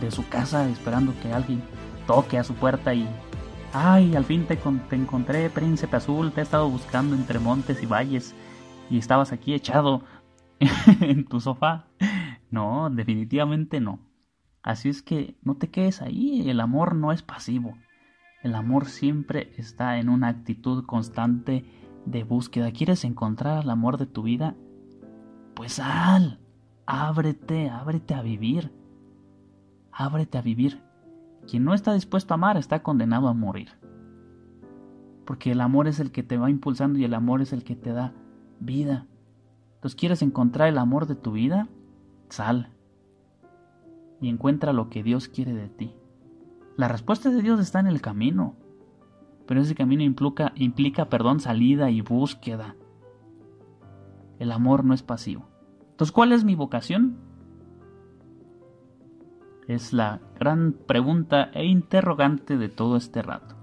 de 0.00 0.10
su 0.10 0.28
casa 0.28 0.68
esperando 0.68 1.14
que 1.22 1.32
alguien 1.32 1.62
toque 2.06 2.38
a 2.38 2.44
su 2.44 2.54
puerta 2.54 2.94
y... 2.94 3.08
Ay, 3.74 4.14
al 4.16 4.24
fin 4.26 4.44
te, 4.44 4.56
te 4.56 4.96
encontré, 4.96 5.48
príncipe 5.48 5.96
azul, 5.96 6.30
te 6.32 6.40
he 6.40 6.44
estado 6.44 6.68
buscando 6.68 7.14
entre 7.16 7.38
montes 7.38 7.82
y 7.82 7.86
valles 7.86 8.34
y 8.90 8.98
estabas 8.98 9.32
aquí 9.32 9.54
echado 9.54 10.02
en 11.00 11.24
tu 11.24 11.40
sofá. 11.40 11.86
No, 12.50 12.90
definitivamente 12.90 13.80
no. 13.80 14.00
Así 14.62 14.90
es 14.90 15.00
que 15.02 15.36
no 15.42 15.56
te 15.56 15.70
quedes 15.70 16.02
ahí, 16.02 16.48
el 16.50 16.60
amor 16.60 16.94
no 16.94 17.12
es 17.12 17.22
pasivo. 17.22 17.78
El 18.42 18.54
amor 18.54 18.86
siempre 18.86 19.52
está 19.56 19.98
en 19.98 20.08
una 20.08 20.28
actitud 20.28 20.84
constante 20.84 21.64
de 22.06 22.24
búsqueda. 22.24 22.72
¿Quieres 22.72 23.04
encontrar 23.04 23.62
el 23.62 23.70
amor 23.70 23.98
de 23.98 24.06
tu 24.06 24.22
vida? 24.22 24.54
Pues 25.54 25.74
sal, 25.74 26.40
ábrete, 26.86 27.68
ábrete 27.68 28.14
a 28.14 28.22
vivir. 28.22 28.72
Ábrete 29.92 30.38
a 30.38 30.42
vivir. 30.42 30.82
Quien 31.46 31.64
no 31.64 31.74
está 31.74 31.92
dispuesto 31.92 32.34
a 32.34 32.36
amar 32.36 32.56
está 32.56 32.82
condenado 32.82 33.28
a 33.28 33.34
morir. 33.34 33.70
Porque 35.24 35.52
el 35.52 35.60
amor 35.60 35.88
es 35.88 36.00
el 36.00 36.12
que 36.12 36.22
te 36.22 36.38
va 36.38 36.50
impulsando 36.50 36.98
y 36.98 37.04
el 37.04 37.14
amor 37.14 37.42
es 37.42 37.52
el 37.52 37.64
que 37.64 37.76
te 37.76 37.92
da 37.92 38.12
vida. 38.60 39.06
Entonces, 39.74 39.98
¿quieres 39.98 40.22
encontrar 40.22 40.68
el 40.68 40.78
amor 40.78 41.06
de 41.06 41.14
tu 41.14 41.32
vida? 41.32 41.68
Sal, 42.28 42.72
y 44.22 44.28
encuentra 44.28 44.72
lo 44.72 44.88
que 44.88 45.02
Dios 45.02 45.28
quiere 45.28 45.52
de 45.52 45.68
ti. 45.68 45.92
La 46.76 46.88
respuesta 46.88 47.28
de 47.28 47.42
Dios 47.42 47.60
está 47.60 47.80
en 47.80 47.88
el 47.88 48.00
camino, 48.00 48.54
pero 49.52 49.60
ese 49.60 49.74
camino 49.74 50.02
implica, 50.02 50.52
implica 50.54 51.10
perdón, 51.10 51.38
salida 51.38 51.90
y 51.90 52.00
búsqueda. 52.00 52.74
El 54.38 54.50
amor 54.50 54.82
no 54.82 54.94
es 54.94 55.02
pasivo. 55.02 55.46
Entonces, 55.90 56.10
¿cuál 56.10 56.32
es 56.32 56.42
mi 56.42 56.54
vocación? 56.54 57.18
Es 59.68 59.92
la 59.92 60.20
gran 60.40 60.72
pregunta 60.72 61.50
e 61.52 61.66
interrogante 61.66 62.56
de 62.56 62.70
todo 62.70 62.96
este 62.96 63.20
rato. 63.20 63.54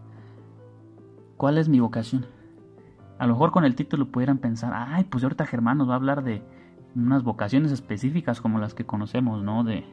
¿Cuál 1.37 1.57
es 1.57 1.69
mi 1.69 1.79
vocación? 1.79 2.27
A 3.17 3.25
lo 3.25 3.33
mejor 3.33 3.49
con 3.49 3.65
el 3.65 3.73
título 3.73 4.11
pudieran 4.11 4.37
pensar, 4.37 4.73
ay, 4.75 5.05
pues 5.05 5.23
ahorita 5.23 5.47
Germán 5.47 5.79
nos 5.79 5.89
va 5.89 5.93
a 5.93 5.95
hablar 5.95 6.23
de 6.23 6.43
unas 6.95 7.23
vocaciones 7.23 7.71
específicas 7.71 8.41
como 8.41 8.59
las 8.59 8.75
que 8.75 8.85
conocemos, 8.85 9.41
¿no? 9.41 9.63
De 9.63 9.85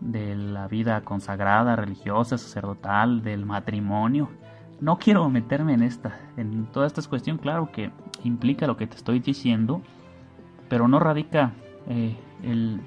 de 0.00 0.34
la 0.34 0.66
vida 0.66 1.02
consagrada, 1.02 1.76
religiosa, 1.76 2.38
sacerdotal, 2.38 3.22
del 3.22 3.46
matrimonio. 3.46 4.30
No 4.80 4.98
quiero 4.98 5.28
meterme 5.28 5.74
en 5.74 5.82
esta, 5.82 6.18
en 6.38 6.64
toda 6.66 6.86
esta 6.86 7.02
cuestión, 7.02 7.36
claro 7.36 7.70
que 7.70 7.90
implica 8.24 8.66
lo 8.66 8.78
que 8.78 8.86
te 8.86 8.96
estoy 8.96 9.18
diciendo, 9.18 9.82
pero 10.70 10.88
no 10.88 10.98
radica 10.98 11.52
eh, 11.86 12.16
el, 12.42 12.80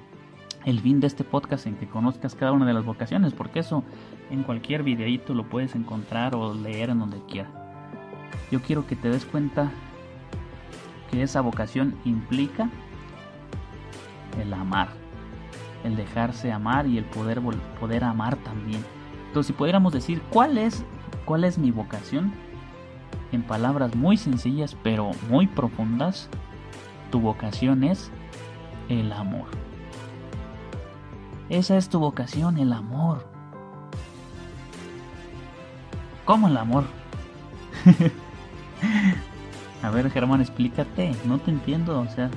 el 0.64 0.80
fin 0.80 0.98
de 0.98 1.06
este 1.06 1.22
podcast 1.22 1.68
en 1.68 1.76
que 1.76 1.86
conozcas 1.86 2.34
cada 2.34 2.50
una 2.50 2.66
de 2.66 2.72
las 2.72 2.84
vocaciones, 2.84 3.32
porque 3.32 3.60
eso 3.60 3.84
en 4.30 4.42
cualquier 4.42 4.82
videíto 4.82 5.34
lo 5.34 5.44
puedes 5.44 5.76
encontrar 5.76 6.34
o 6.34 6.52
leer 6.52 6.90
en 6.90 6.98
donde 6.98 7.20
quiera. 7.28 7.48
Yo 8.50 8.60
quiero 8.60 8.86
que 8.88 8.96
te 8.96 9.08
des 9.08 9.24
cuenta 9.24 9.70
que 11.12 11.22
esa 11.22 11.42
vocación 11.42 11.94
implica 12.04 12.70
el 14.42 14.52
amar, 14.52 14.88
el 15.84 15.94
dejarse 15.94 16.50
amar 16.50 16.88
y 16.88 16.98
el 16.98 17.04
poder 17.04 17.40
poder 17.78 18.02
amar 18.02 18.34
también. 18.36 18.84
Entonces, 19.28 19.48
si 19.48 19.52
pudiéramos 19.52 19.92
decir 19.92 20.22
cuál 20.30 20.58
es 20.58 20.84
cuál 21.24 21.44
es 21.44 21.58
mi 21.58 21.70
vocación 21.70 22.32
en 23.32 23.42
palabras 23.42 23.94
muy 23.94 24.16
sencillas 24.16 24.76
pero 24.82 25.10
muy 25.28 25.46
profundas, 25.46 26.28
tu 27.10 27.20
vocación 27.20 27.84
es 27.84 28.10
el 28.88 29.12
amor. 29.12 29.46
Esa 31.48 31.76
es 31.76 31.88
tu 31.88 31.98
vocación, 32.00 32.58
el 32.58 32.72
amor. 32.72 33.26
¿Cómo 36.24 36.48
el 36.48 36.56
amor? 36.56 36.84
a 39.82 39.90
ver, 39.90 40.10
Germán, 40.10 40.40
explícate. 40.40 41.14
No 41.26 41.38
te 41.38 41.50
entiendo. 41.50 42.00
O 42.00 42.08
sea, 42.08 42.30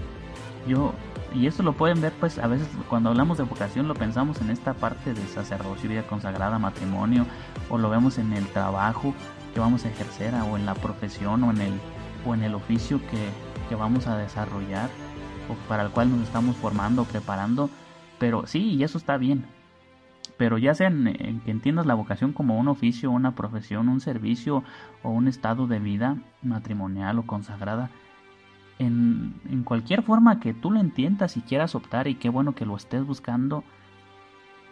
yo. 0.67 0.93
Y 1.33 1.47
esto 1.47 1.61
lo 1.61 1.73
pueden 1.73 2.01
ver, 2.01 2.13
pues, 2.19 2.39
a 2.39 2.47
veces 2.47 2.67
cuando 2.89 3.09
hablamos 3.09 3.37
de 3.37 3.43
vocación 3.43 3.87
lo 3.87 3.93
pensamos 3.93 4.41
en 4.41 4.49
esta 4.49 4.73
parte 4.73 5.13
de 5.13 5.27
sacerdocio, 5.27 5.89
vida 5.89 6.03
consagrada, 6.03 6.57
matrimonio, 6.57 7.25
o 7.69 7.77
lo 7.77 7.89
vemos 7.89 8.17
en 8.17 8.33
el 8.33 8.47
trabajo 8.47 9.13
que 9.53 9.59
vamos 9.59 9.85
a 9.85 9.89
ejercer, 9.89 10.33
o 10.35 10.57
en 10.57 10.65
la 10.65 10.73
profesión, 10.73 11.43
o 11.43 11.51
en 11.51 11.61
el, 11.61 11.73
o 12.25 12.33
en 12.33 12.43
el 12.43 12.55
oficio 12.55 12.99
que, 13.09 13.29
que 13.69 13.75
vamos 13.75 14.07
a 14.07 14.17
desarrollar, 14.17 14.89
o 15.49 15.67
para 15.67 15.83
el 15.83 15.89
cual 15.89 16.11
nos 16.11 16.21
estamos 16.27 16.55
formando, 16.55 17.03
preparando 17.03 17.69
pero 18.19 18.47
sí, 18.47 18.73
y 18.73 18.83
eso 18.83 18.97
está 18.97 19.17
bien. 19.17 19.45
Pero 20.37 20.57
ya 20.57 20.73
sea 20.73 20.87
en, 20.87 21.41
que 21.43 21.51
entiendas 21.51 21.85
la 21.85 21.95
vocación 21.95 22.33
como 22.33 22.59
un 22.59 22.67
oficio, 22.67 23.11
una 23.11 23.35
profesión, 23.35 23.89
un 23.89 24.01
servicio 24.01 24.63
o 25.03 25.09
un 25.09 25.27
estado 25.27 25.67
de 25.67 25.79
vida 25.79 26.17
matrimonial 26.41 27.19
o 27.19 27.23
consagrada, 27.25 27.89
en, 28.79 29.63
cualquier 29.65 30.03
forma 30.03 30.39
que 30.39 30.53
tú 30.53 30.71
lo 30.71 30.79
entiendas 30.79 31.37
y 31.37 31.41
quieras 31.41 31.75
optar, 31.75 32.07
y 32.07 32.15
qué 32.15 32.29
bueno 32.29 32.55
que 32.55 32.65
lo 32.65 32.75
estés 32.75 33.05
buscando, 33.05 33.63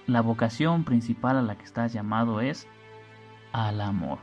la 0.07 0.21
vocación 0.21 0.83
principal 0.83 1.37
a 1.37 1.41
la 1.41 1.55
que 1.57 1.65
estás 1.65 1.91
llamado 1.93 2.41
es 2.41 2.67
al 3.51 3.81
amor. 3.81 4.19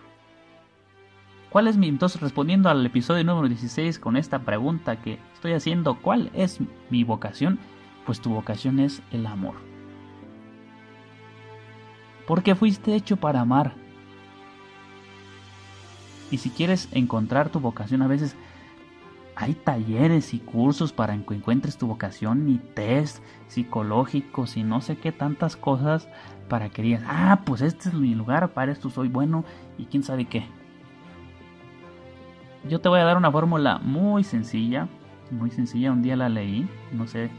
¿Cuál 1.50 1.66
es 1.66 1.76
mi, 1.76 1.88
entonces 1.88 2.20
respondiendo 2.20 2.70
al 2.70 2.86
episodio 2.86 3.24
número 3.24 3.48
16 3.48 3.98
con 3.98 4.16
esta 4.16 4.38
pregunta 4.38 4.96
que 5.02 5.18
estoy 5.34 5.52
haciendo, 5.52 5.96
¿cuál 6.00 6.30
es 6.32 6.60
mi 6.88 7.04
vocación? 7.04 7.58
pues 8.04 8.20
tu 8.20 8.30
vocación 8.30 8.80
es 8.80 9.02
el 9.10 9.26
amor. 9.26 9.54
Porque 12.26 12.54
fuiste 12.54 12.94
hecho 12.94 13.16
para 13.16 13.40
amar. 13.40 13.74
Y 16.30 16.38
si 16.38 16.50
quieres 16.50 16.88
encontrar 16.92 17.50
tu 17.50 17.60
vocación, 17.60 18.02
a 18.02 18.06
veces 18.06 18.36
hay 19.42 19.54
talleres 19.54 20.34
y 20.34 20.38
cursos 20.38 20.92
para 20.92 21.16
que 21.16 21.34
encuentres 21.34 21.76
tu 21.76 21.88
vocación 21.88 22.48
y 22.48 22.58
test 22.58 23.22
psicológicos 23.48 24.56
y 24.56 24.62
no 24.62 24.80
sé 24.80 24.96
qué 24.96 25.10
tantas 25.10 25.56
cosas 25.56 26.08
para 26.48 26.68
que 26.68 26.82
digas, 26.82 27.02
ah, 27.06 27.40
pues 27.44 27.60
este 27.60 27.88
es 27.88 27.94
mi 27.94 28.14
lugar, 28.14 28.52
para 28.52 28.70
esto 28.70 28.88
soy 28.88 29.08
bueno 29.08 29.44
y 29.78 29.86
quién 29.86 30.02
sabe 30.02 30.26
qué. 30.26 30.44
Yo 32.68 32.80
te 32.80 32.88
voy 32.88 33.00
a 33.00 33.04
dar 33.04 33.16
una 33.16 33.32
fórmula 33.32 33.78
muy 33.78 34.22
sencilla, 34.22 34.88
muy 35.32 35.50
sencilla, 35.50 35.90
un 35.90 36.02
día 36.02 36.14
la 36.14 36.28
leí, 36.28 36.68
no 36.92 37.06
sé 37.08 37.30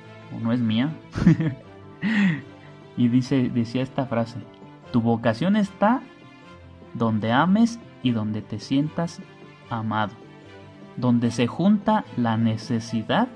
no 0.42 0.52
es 0.52 0.60
mía. 0.60 0.94
y 2.98 3.08
dice, 3.08 3.50
decía 3.50 3.82
esta 3.82 4.06
frase, 4.06 4.40
tu 4.92 5.02
vocación 5.02 5.56
está 5.56 6.02
donde 6.94 7.32
ames 7.32 7.80
y 8.02 8.12
donde 8.12 8.42
te 8.42 8.60
sientas 8.60 9.22
amado, 9.70 10.14
donde 10.98 11.32
se 11.32 11.48
junta 11.48 12.06
la 12.18 12.38
necesidad 12.38 13.28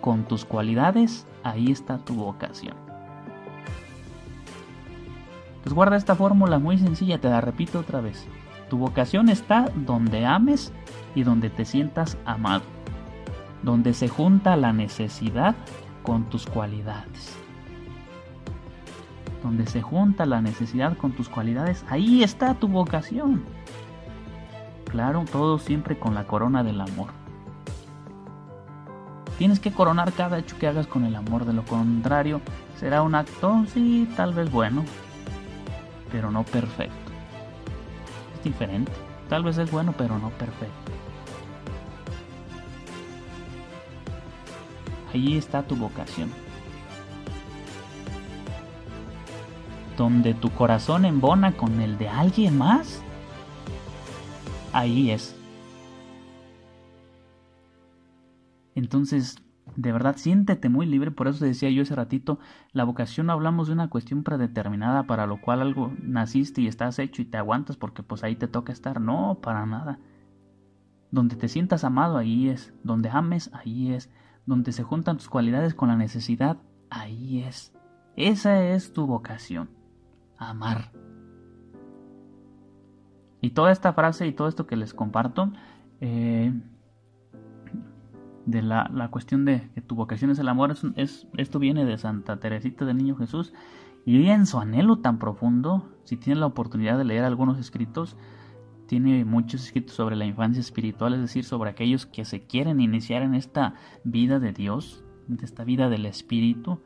con 0.00 0.24
tus 0.24 0.44
cualidades, 0.44 1.26
ahí 1.42 1.70
está 1.70 1.98
tu 1.98 2.14
vocación. 2.14 2.74
Pues 5.62 5.74
guarda 5.74 5.96
esta 5.96 6.14
fórmula 6.14 6.58
muy 6.58 6.78
sencilla, 6.78 7.20
te 7.20 7.28
la 7.28 7.40
repito 7.40 7.80
otra 7.80 8.00
vez. 8.00 8.26
Tu 8.70 8.78
vocación 8.78 9.28
está 9.28 9.70
donde 9.74 10.24
ames 10.24 10.72
y 11.14 11.22
donde 11.22 11.50
te 11.50 11.64
sientas 11.64 12.16
amado, 12.24 12.64
donde 13.62 13.92
se 13.94 14.08
junta 14.08 14.56
la 14.56 14.72
necesidad 14.72 15.56
con 16.02 16.24
tus 16.24 16.46
cualidades. 16.46 17.36
Donde 19.42 19.66
se 19.66 19.82
junta 19.82 20.26
la 20.26 20.40
necesidad 20.40 20.96
con 20.96 21.12
tus 21.12 21.28
cualidades, 21.28 21.84
ahí 21.88 22.22
está 22.22 22.54
tu 22.54 22.68
vocación. 22.68 23.42
Claro, 24.88 25.24
todo 25.30 25.58
siempre 25.58 25.98
con 25.98 26.14
la 26.14 26.24
corona 26.24 26.64
del 26.64 26.80
amor. 26.80 27.08
Tienes 29.38 29.60
que 29.60 29.72
coronar 29.72 30.12
cada 30.12 30.38
hecho 30.38 30.58
que 30.58 30.66
hagas 30.66 30.86
con 30.86 31.04
el 31.04 31.14
amor, 31.14 31.44
de 31.44 31.52
lo 31.52 31.64
contrario 31.64 32.40
será 32.78 33.02
un 33.02 33.14
acto, 33.14 33.64
sí, 33.72 34.08
tal 34.16 34.34
vez 34.34 34.50
bueno, 34.50 34.84
pero 36.12 36.30
no 36.30 36.44
perfecto. 36.44 36.94
Es 38.36 38.44
diferente. 38.44 38.92
Tal 39.28 39.42
vez 39.42 39.58
es 39.58 39.70
bueno, 39.70 39.94
pero 39.96 40.18
no 40.18 40.30
perfecto. 40.30 40.92
Allí 45.12 45.36
está 45.36 45.62
tu 45.62 45.76
vocación. 45.76 46.30
Donde 49.96 50.34
tu 50.34 50.50
corazón 50.50 51.04
embona 51.04 51.52
con 51.52 51.80
el 51.80 51.98
de 51.98 52.08
alguien 52.08 52.56
más, 52.56 53.02
ahí 54.72 55.10
es. 55.10 55.34
Entonces, 58.74 59.36
de 59.76 59.92
verdad, 59.92 60.16
siéntete 60.16 60.68
muy 60.68 60.86
libre, 60.86 61.10
por 61.10 61.28
eso 61.28 61.44
decía 61.44 61.70
yo 61.70 61.82
ese 61.82 61.94
ratito, 61.94 62.38
la 62.72 62.84
vocación 62.84 63.26
no 63.26 63.32
hablamos 63.32 63.68
de 63.68 63.74
una 63.74 63.90
cuestión 63.90 64.22
predeterminada 64.22 65.04
para 65.04 65.26
lo 65.26 65.40
cual 65.40 65.60
algo 65.60 65.92
naciste 66.02 66.60
y 66.60 66.68
estás 66.68 66.98
hecho 66.98 67.22
y 67.22 67.26
te 67.26 67.36
aguantas 67.36 67.76
porque 67.76 68.02
pues 68.02 68.24
ahí 68.24 68.36
te 68.36 68.48
toca 68.48 68.72
estar, 68.72 69.00
no, 69.00 69.38
para 69.42 69.66
nada. 69.66 69.98
Donde 71.10 71.36
te 71.36 71.48
sientas 71.48 71.84
amado, 71.84 72.18
ahí 72.18 72.48
es, 72.48 72.72
donde 72.82 73.08
ames, 73.10 73.50
ahí 73.54 73.92
es, 73.92 74.10
donde 74.46 74.72
se 74.72 74.82
juntan 74.82 75.16
tus 75.16 75.28
cualidades 75.28 75.74
con 75.74 75.88
la 75.88 75.96
necesidad, 75.96 76.58
ahí 76.90 77.42
es. 77.42 77.72
Esa 78.16 78.62
es 78.62 78.92
tu 78.92 79.06
vocación, 79.06 79.70
amar. 80.38 80.92
Y 83.48 83.52
toda 83.52 83.72
esta 83.72 83.94
frase 83.94 84.26
y 84.26 84.32
todo 84.32 84.46
esto 84.46 84.66
que 84.66 84.76
les 84.76 84.92
comparto, 84.92 85.50
eh, 86.02 86.52
de 88.44 88.60
la, 88.60 89.08
cuestión 89.10 89.46
de 89.46 89.70
que 89.74 89.80
tu 89.80 89.94
vocación 89.94 90.30
es 90.30 90.38
el 90.38 90.48
amor, 90.48 90.74
es, 90.96 91.26
esto 91.34 91.58
viene 91.58 91.86
de 91.86 91.96
Santa 91.96 92.38
Teresita 92.40 92.84
del 92.84 92.98
Niño 92.98 93.16
Jesús. 93.16 93.54
Y 94.04 94.28
en 94.28 94.44
su 94.44 94.58
anhelo 94.58 94.98
tan 94.98 95.18
profundo, 95.18 95.88
si 96.04 96.18
tienen 96.18 96.40
la 96.40 96.46
oportunidad 96.46 96.98
de 96.98 97.06
leer 97.06 97.24
algunos 97.24 97.58
escritos, 97.58 98.18
tiene 98.84 99.24
muchos 99.24 99.64
escritos 99.64 99.94
sobre 99.96 100.14
la 100.14 100.26
infancia 100.26 100.60
espiritual, 100.60 101.14
es 101.14 101.22
decir, 101.22 101.46
sobre 101.46 101.70
aquellos 101.70 102.04
que 102.04 102.26
se 102.26 102.46
quieren 102.46 102.82
iniciar 102.82 103.22
en 103.22 103.34
esta 103.34 103.76
vida 104.04 104.40
de 104.40 104.52
Dios, 104.52 105.06
en 105.26 105.38
esta 105.42 105.64
vida 105.64 105.88
del 105.88 106.04
Espíritu. 106.04 106.82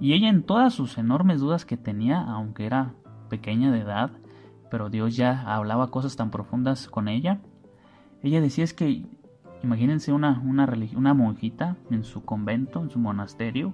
Y 0.00 0.14
ella 0.14 0.30
en 0.30 0.44
todas 0.44 0.72
sus 0.72 0.96
enormes 0.96 1.40
dudas 1.40 1.66
que 1.66 1.76
tenía, 1.76 2.22
aunque 2.22 2.64
era 2.64 2.94
pequeña 3.28 3.70
de 3.70 3.80
edad, 3.80 4.12
pero 4.70 4.88
Dios 4.88 5.16
ya 5.16 5.42
hablaba 5.54 5.90
cosas 5.90 6.16
tan 6.16 6.30
profundas 6.30 6.88
con 6.88 7.08
ella, 7.08 7.40
ella 8.22 8.40
decía 8.40 8.64
es 8.64 8.74
que, 8.74 9.06
imagínense 9.62 10.12
una, 10.12 10.40
monjita 11.14 11.76
en 11.90 12.04
su 12.04 12.24
convento, 12.24 12.82
en 12.82 12.90
su 12.90 12.98
monasterio, 12.98 13.72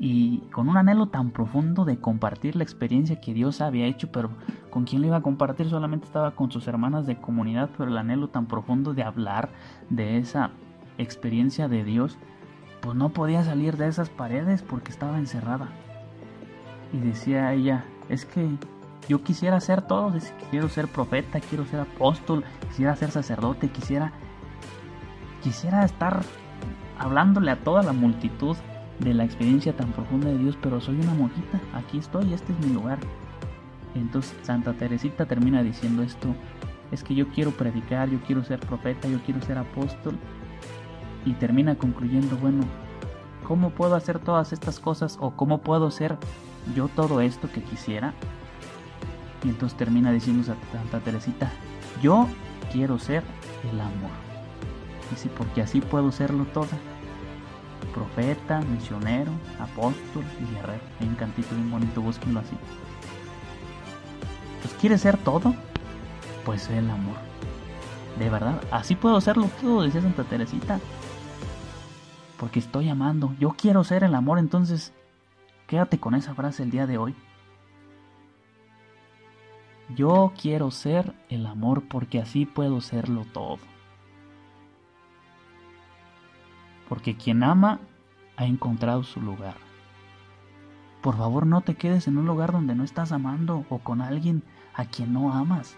y 0.00 0.38
con 0.52 0.68
un 0.68 0.76
anhelo 0.76 1.08
tan 1.08 1.30
profundo 1.30 1.84
de 1.84 1.98
compartir 1.98 2.54
la 2.54 2.62
experiencia 2.62 3.20
que 3.20 3.34
Dios 3.34 3.60
había 3.60 3.86
hecho, 3.86 4.12
pero 4.12 4.30
con 4.70 4.84
quién 4.84 5.02
le 5.02 5.08
iba 5.08 5.16
a 5.16 5.22
compartir 5.22 5.68
solamente 5.68 6.06
estaba 6.06 6.36
con 6.36 6.52
sus 6.52 6.68
hermanas 6.68 7.06
de 7.06 7.20
comunidad, 7.20 7.70
pero 7.76 7.90
el 7.90 7.98
anhelo 7.98 8.28
tan 8.28 8.46
profundo 8.46 8.94
de 8.94 9.02
hablar 9.02 9.50
de 9.90 10.18
esa 10.18 10.50
experiencia 10.98 11.68
de 11.68 11.82
Dios, 11.82 12.16
pues 12.80 12.96
no 12.96 13.08
podía 13.08 13.42
salir 13.42 13.76
de 13.76 13.88
esas 13.88 14.08
paredes 14.08 14.62
porque 14.62 14.92
estaba 14.92 15.18
encerrada. 15.18 15.68
Y 16.92 16.98
decía 16.98 17.52
ella, 17.52 17.84
es 18.08 18.24
que 18.24 18.56
yo 19.08 19.22
quisiera 19.22 19.60
ser 19.60 19.82
todo, 19.82 20.12
quiero 20.50 20.68
ser 20.68 20.88
profeta, 20.88 21.40
quiero 21.40 21.64
ser 21.66 21.80
apóstol, 21.80 22.44
quisiera 22.68 22.96
ser 22.96 23.10
sacerdote, 23.10 23.68
quisiera 23.68 24.12
quisiera 25.42 25.84
estar 25.84 26.20
hablándole 26.98 27.50
a 27.50 27.60
toda 27.60 27.82
la 27.82 27.92
multitud 27.92 28.56
de 28.98 29.14
la 29.14 29.24
experiencia 29.24 29.74
tan 29.74 29.92
profunda 29.92 30.28
de 30.28 30.38
Dios, 30.38 30.58
pero 30.60 30.80
soy 30.80 30.96
una 30.96 31.14
monjita, 31.14 31.60
aquí 31.72 31.98
estoy, 31.98 32.34
este 32.34 32.52
es 32.52 32.58
mi 32.66 32.72
lugar. 32.72 32.98
Entonces 33.94 34.36
Santa 34.42 34.72
Teresita 34.74 35.26
termina 35.26 35.62
diciendo 35.62 36.02
esto, 36.02 36.34
es 36.90 37.04
que 37.04 37.14
yo 37.14 37.28
quiero 37.28 37.52
predicar, 37.52 38.10
yo 38.10 38.18
quiero 38.26 38.42
ser 38.44 38.60
profeta, 38.60 39.08
yo 39.08 39.20
quiero 39.24 39.40
ser 39.42 39.58
apóstol. 39.58 40.18
Y 41.24 41.34
termina 41.34 41.74
concluyendo, 41.76 42.36
bueno, 42.36 42.64
¿Cómo 43.48 43.70
puedo 43.70 43.94
hacer 43.94 44.18
todas 44.18 44.52
estas 44.52 44.78
cosas 44.78 45.16
o 45.22 45.30
cómo 45.30 45.62
puedo 45.62 45.90
ser 45.90 46.18
yo 46.74 46.88
todo 46.88 47.22
esto 47.22 47.50
que 47.50 47.62
quisiera? 47.62 48.12
Y 49.44 49.48
entonces 49.48 49.76
termina 49.78 50.10
diciendo 50.10 50.44
Santa 50.44 51.00
Teresita, 51.00 51.50
yo 52.02 52.26
quiero 52.72 52.98
ser 52.98 53.22
el 53.70 53.80
amor. 53.80 54.10
Dice, 55.10 55.28
porque 55.28 55.62
así 55.62 55.80
puedo 55.80 56.12
serlo 56.12 56.44
todo. 56.46 56.68
Profeta, 57.94 58.60
misionero, 58.60 59.32
apóstol 59.58 60.24
y 60.40 60.54
guerrero. 60.54 60.82
Hay 61.00 61.08
un 61.08 61.14
cantito 61.14 61.54
bien 61.54 61.70
bonito, 61.70 62.02
búsquenlo 62.02 62.40
así. 62.40 62.56
Pues 64.62 64.74
¿quieres 64.74 65.00
ser 65.00 65.16
todo? 65.16 65.54
Pues 66.44 66.68
el 66.70 66.90
amor. 66.90 67.16
De 68.18 68.28
verdad, 68.28 68.60
así 68.70 68.96
puedo 68.96 69.20
serlo 69.20 69.48
todo, 69.60 69.82
decía 69.82 70.02
Santa 70.02 70.24
Teresita. 70.24 70.80
Porque 72.36 72.58
estoy 72.58 72.88
amando. 72.88 73.34
Yo 73.38 73.50
quiero 73.50 73.84
ser 73.84 74.04
el 74.04 74.14
amor, 74.14 74.38
entonces 74.38 74.92
quédate 75.66 75.98
con 75.98 76.14
esa 76.14 76.34
frase 76.34 76.62
el 76.62 76.70
día 76.70 76.86
de 76.86 76.98
hoy. 76.98 77.14
Yo 79.94 80.32
quiero 80.40 80.70
ser 80.70 81.14
el 81.30 81.46
amor 81.46 81.84
porque 81.88 82.20
así 82.20 82.44
puedo 82.44 82.80
serlo 82.80 83.24
todo. 83.32 83.58
Porque 86.88 87.16
quien 87.16 87.42
ama 87.42 87.80
ha 88.36 88.44
encontrado 88.44 89.02
su 89.02 89.20
lugar. 89.20 89.56
Por 91.00 91.16
favor 91.16 91.46
no 91.46 91.62
te 91.62 91.74
quedes 91.74 92.06
en 92.06 92.18
un 92.18 92.26
lugar 92.26 92.52
donde 92.52 92.74
no 92.74 92.84
estás 92.84 93.12
amando 93.12 93.64
o 93.70 93.78
con 93.78 94.02
alguien 94.02 94.42
a 94.74 94.84
quien 94.84 95.12
no 95.12 95.32
amas. 95.32 95.76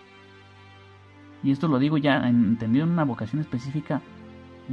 Y 1.42 1.52
esto 1.52 1.68
lo 1.68 1.78
digo 1.78 1.96
ya 1.96 2.28
entendido 2.28 2.84
en 2.84 2.92
una 2.92 3.04
vocación 3.04 3.40
específica, 3.40 4.02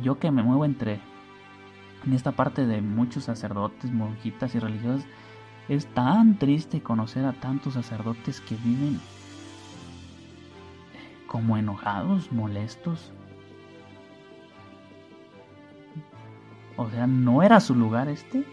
yo 0.02 0.20
que 0.20 0.32
me 0.32 0.44
muevo 0.44 0.66
entre 0.66 1.00
en 2.06 2.14
esta 2.14 2.32
parte 2.32 2.66
de 2.66 2.82
muchos 2.82 3.26
sacerdotes, 3.26 3.92
monjitas 3.92 4.56
y 4.56 4.60
religiosas, 4.60 5.06
es 5.70 5.86
tan 5.88 6.40
triste 6.40 6.82
conocer 6.82 7.26
a 7.26 7.34
tantos 7.34 7.74
sacerdotes 7.74 8.42
que 8.42 8.56
viven 8.56 9.00
como 11.28 11.58
enojados, 11.58 12.32
molestos. 12.32 13.12
O 16.78 16.90
sea, 16.90 17.08
¿no 17.08 17.44
era 17.44 17.60
su 17.60 17.76
lugar 17.76 18.08
este? 18.08 18.44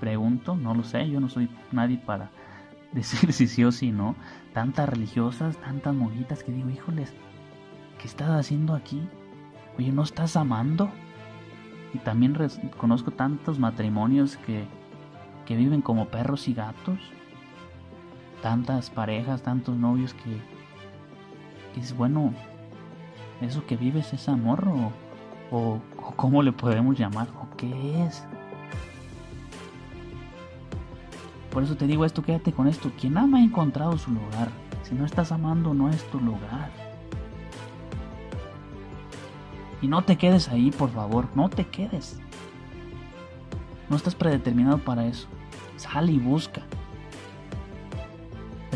Pregunto, 0.00 0.56
no 0.56 0.74
lo 0.74 0.84
sé, 0.84 1.08
yo 1.08 1.20
no 1.20 1.28
soy 1.28 1.48
nadie 1.72 1.98
para 1.98 2.30
decir 2.92 3.32
si 3.32 3.46
sí 3.46 3.64
o 3.64 3.72
si 3.72 3.90
no. 3.90 4.14
Tantas 4.52 4.88
religiosas, 4.88 5.56
tantas 5.58 5.94
monjitas 5.94 6.42
que 6.42 6.52
digo, 6.52 6.70
híjoles, 6.70 7.14
¿qué 7.98 8.06
estás 8.06 8.30
haciendo 8.30 8.74
aquí? 8.74 9.08
Oye, 9.78 9.92
¿no 9.92 10.02
estás 10.02 10.36
amando? 10.36 10.90
Y 11.94 11.98
también 11.98 12.36
conozco 12.76 13.12
tantos 13.12 13.58
matrimonios 13.58 14.36
que, 14.38 14.66
que 15.46 15.56
viven 15.56 15.80
como 15.80 16.08
perros 16.08 16.48
y 16.48 16.54
gatos. 16.54 16.98
Tantas 18.42 18.90
parejas, 18.90 19.42
tantos 19.42 19.76
novios 19.76 20.14
que, 20.14 20.40
es 21.76 21.96
bueno, 21.96 22.32
eso 23.40 23.64
que 23.66 23.76
vives 23.76 24.12
es 24.12 24.28
amor 24.28 24.66
o, 24.68 24.92
o, 25.56 25.80
cómo 26.16 26.42
le 26.42 26.52
podemos 26.52 26.98
llamar 26.98 27.28
o 27.40 27.56
qué 27.56 28.04
es. 28.04 28.24
Por 31.50 31.62
eso 31.62 31.76
te 31.76 31.86
digo 31.86 32.04
esto, 32.04 32.22
quédate 32.22 32.52
con 32.52 32.68
esto. 32.68 32.90
Quien 32.98 33.16
ama 33.16 33.38
ha 33.38 33.42
encontrado 33.42 33.96
su 33.96 34.10
lugar. 34.10 34.48
Si 34.82 34.94
no 34.94 35.04
estás 35.04 35.32
amando, 35.32 35.74
no 35.74 35.88
es 35.88 36.04
tu 36.10 36.20
lugar. 36.20 36.70
Y 39.80 39.88
no 39.88 40.02
te 40.02 40.16
quedes 40.16 40.48
ahí, 40.48 40.70
por 40.70 40.90
favor, 40.90 41.28
no 41.34 41.48
te 41.48 41.66
quedes. 41.66 42.20
No 43.88 43.96
estás 43.96 44.14
predeterminado 44.14 44.78
para 44.78 45.06
eso. 45.06 45.28
Sal 45.76 46.10
y 46.10 46.18
busca. 46.18 46.62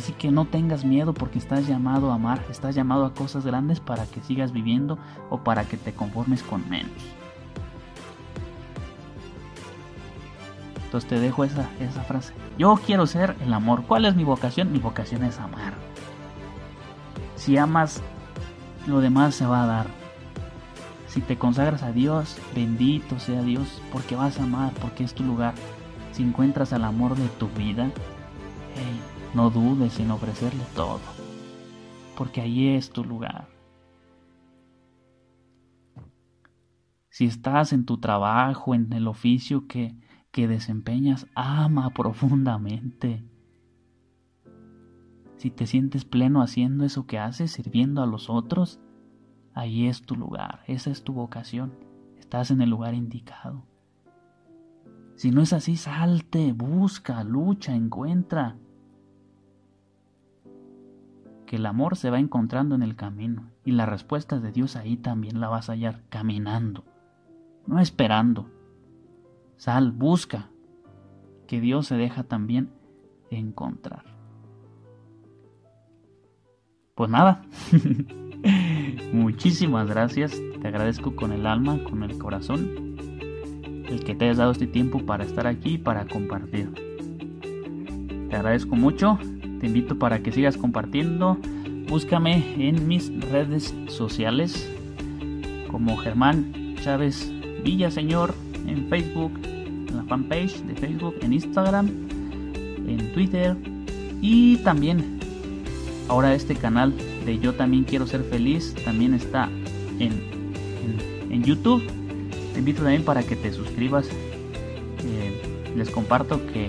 Así 0.02 0.14
que 0.14 0.32
no 0.32 0.46
tengas 0.46 0.84
miedo 0.84 1.14
porque 1.14 1.38
estás 1.38 1.68
llamado 1.68 2.10
a 2.10 2.16
amar, 2.16 2.44
estás 2.50 2.74
llamado 2.74 3.06
a 3.06 3.14
cosas 3.14 3.46
grandes 3.46 3.78
para 3.78 4.04
que 4.04 4.20
sigas 4.20 4.50
viviendo 4.50 4.98
o 5.30 5.38
para 5.44 5.62
que 5.62 5.76
te 5.76 5.92
conformes 5.92 6.42
con 6.42 6.68
menos. 6.68 6.90
Entonces 10.84 11.08
te 11.08 11.20
dejo 11.20 11.44
esa, 11.44 11.70
esa 11.78 12.02
frase. 12.02 12.34
Yo 12.58 12.74
quiero 12.84 13.06
ser 13.06 13.36
el 13.42 13.54
amor. 13.54 13.84
¿Cuál 13.84 14.04
es 14.04 14.16
mi 14.16 14.24
vocación? 14.24 14.72
Mi 14.72 14.80
vocación 14.80 15.22
es 15.22 15.38
amar. 15.38 15.74
Si 17.36 17.56
amas, 17.56 18.02
lo 18.88 19.00
demás 19.00 19.36
se 19.36 19.46
va 19.46 19.62
a 19.62 19.66
dar. 19.66 19.86
Si 21.06 21.20
te 21.20 21.38
consagras 21.38 21.84
a 21.84 21.92
Dios, 21.92 22.38
bendito 22.56 23.20
sea 23.20 23.42
Dios, 23.42 23.80
porque 23.92 24.16
vas 24.16 24.40
a 24.40 24.42
amar, 24.42 24.72
porque 24.80 25.04
es 25.04 25.14
tu 25.14 25.22
lugar. 25.22 25.54
Si 26.10 26.24
encuentras 26.24 26.72
al 26.72 26.82
amor 26.82 27.14
de 27.14 27.28
tu 27.28 27.46
vida, 27.50 27.88
hey, 28.74 29.00
no 29.35 29.49
dudes 29.51 29.99
en 29.99 30.11
ofrecerle 30.11 30.64
todo, 30.75 31.01
porque 32.16 32.42
ahí 32.42 32.68
es 32.68 32.90
tu 32.90 33.05
lugar. 33.05 33.49
Si 37.09 37.27
estás 37.27 37.73
en 37.73 37.85
tu 37.85 37.99
trabajo, 37.99 38.75
en 38.75 38.92
el 38.92 39.09
oficio 39.09 39.66
que, 39.66 39.97
que 40.31 40.49
desempeñas, 40.49 41.27
ama 41.35 41.90
profundamente. 41.90 43.25
Si 45.37 45.51
te 45.51 45.66
sientes 45.66 46.05
pleno 46.05 46.42
haciendo 46.42 46.85
eso 46.85 47.07
que 47.07 47.18
haces, 47.18 47.53
sirviendo 47.53 48.03
a 48.03 48.07
los 48.07 48.31
otros, 48.31 48.81
ahí 49.55 49.87
es 49.87 50.03
tu 50.03 50.14
lugar, 50.14 50.61
esa 50.66 50.90
es 50.90 51.05
tu 51.05 51.12
vocación, 51.14 51.75
estás 52.18 52.51
en 52.51 52.61
el 52.61 52.71
lugar 52.71 52.95
indicado. 52.95 53.64
Si 55.16 55.31
no 55.31 55.42
es 55.42 55.53
así, 55.53 55.77
salte, 55.77 56.53
busca, 56.53 57.25
lucha, 57.25 57.75
encuentra 57.75 58.57
que 61.52 61.56
el 61.56 61.66
amor 61.66 61.96
se 61.98 62.08
va 62.08 62.18
encontrando 62.18 62.74
en 62.74 62.82
el 62.82 62.96
camino 62.96 63.50
y 63.62 63.72
la 63.72 63.84
respuesta 63.84 64.40
de 64.40 64.52
Dios 64.52 64.74
ahí 64.74 64.96
también 64.96 65.38
la 65.38 65.50
vas 65.50 65.68
a 65.68 65.74
hallar 65.74 66.00
caminando, 66.08 66.82
no 67.66 67.78
esperando. 67.78 68.48
Sal, 69.58 69.92
busca, 69.92 70.48
que 71.46 71.60
Dios 71.60 71.88
se 71.88 71.96
deja 71.96 72.24
también 72.24 72.70
encontrar. 73.30 74.02
Pues 76.94 77.10
nada, 77.10 77.42
muchísimas 79.12 79.86
gracias, 79.86 80.32
te 80.58 80.68
agradezco 80.68 81.14
con 81.14 81.32
el 81.32 81.46
alma, 81.46 81.84
con 81.84 82.02
el 82.02 82.16
corazón, 82.16 82.96
el 83.90 84.02
que 84.04 84.14
te 84.14 84.24
hayas 84.24 84.38
dado 84.38 84.52
este 84.52 84.68
tiempo 84.68 85.04
para 85.04 85.24
estar 85.24 85.46
aquí 85.46 85.76
para 85.76 86.06
compartir. 86.06 86.72
Te 88.30 88.36
agradezco 88.36 88.74
mucho 88.74 89.18
te 89.62 89.68
invito 89.68 89.96
para 89.96 90.18
que 90.25 90.33
sigas 90.33 90.57
compartiendo. 90.57 91.38
Búscame 91.88 92.42
en 92.59 92.88
mis 92.88 93.12
redes 93.31 93.72
sociales 93.87 94.68
como 95.70 95.96
Germán 95.96 96.75
Chávez 96.83 97.31
Villaseñor 97.62 98.35
en 98.66 98.88
Facebook, 98.88 99.31
en 99.44 99.96
la 99.96 100.03
fanpage 100.03 100.62
de 100.64 100.75
Facebook, 100.75 101.14
en 101.22 101.33
Instagram, 101.33 101.87
en 101.87 103.12
Twitter 103.14 103.57
y 104.20 104.57
también 104.59 105.20
ahora 106.09 106.35
este 106.35 106.57
canal 106.57 106.92
de 107.25 107.38
Yo 107.38 107.55
también 107.55 107.85
quiero 107.85 108.09
ser 108.09 108.25
feliz 108.25 108.75
también 108.85 109.14
está 109.14 109.48
en, 110.01 110.11
en, 111.31 111.44
YouTube. 111.44 111.85
Te 112.53 112.59
invito 112.59 112.83
también 112.83 113.05
para 113.05 113.22
que 113.22 113.37
te 113.37 113.53
suscribas. 113.53 114.09
Eh, 114.09 115.72
les 115.77 115.88
comparto 115.88 116.44
que 116.46 116.68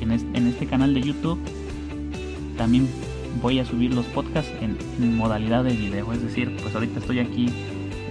en 0.00 0.46
este 0.46 0.66
canal 0.66 0.94
de 0.94 1.02
YouTube 1.02 1.38
también 2.62 2.86
voy 3.42 3.58
a 3.58 3.64
subir 3.64 3.92
los 3.92 4.06
podcasts 4.06 4.52
en, 4.60 5.16
modalidad 5.16 5.64
de 5.64 5.74
video, 5.74 6.12
es 6.12 6.22
decir, 6.22 6.56
pues 6.62 6.72
ahorita 6.72 7.00
estoy 7.00 7.18
aquí 7.18 7.48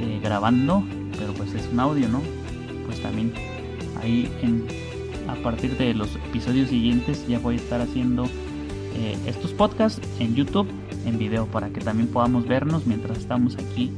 eh, 0.01 0.19
grabando, 0.21 0.83
pero 1.17 1.31
pues 1.31 1.53
es 1.53 1.69
un 1.71 1.79
audio, 1.79 2.09
¿no? 2.09 2.21
Pues 2.85 3.01
también 3.01 3.31
ahí 4.01 4.29
en, 4.41 4.67
a 5.29 5.35
partir 5.35 5.77
de 5.77 5.93
los 5.93 6.17
episodios 6.17 6.67
siguientes 6.67 7.25
ya 7.29 7.39
voy 7.39 7.55
a 7.55 7.59
estar 7.59 7.79
haciendo 7.79 8.25
eh, 8.97 9.17
estos 9.25 9.53
podcasts 9.53 10.01
en 10.19 10.35
YouTube 10.35 10.67
en 11.05 11.17
video 11.17 11.45
para 11.45 11.69
que 11.69 11.79
también 11.79 12.09
podamos 12.09 12.45
vernos 12.45 12.85
mientras 12.85 13.19
estamos 13.19 13.55
aquí 13.55 13.89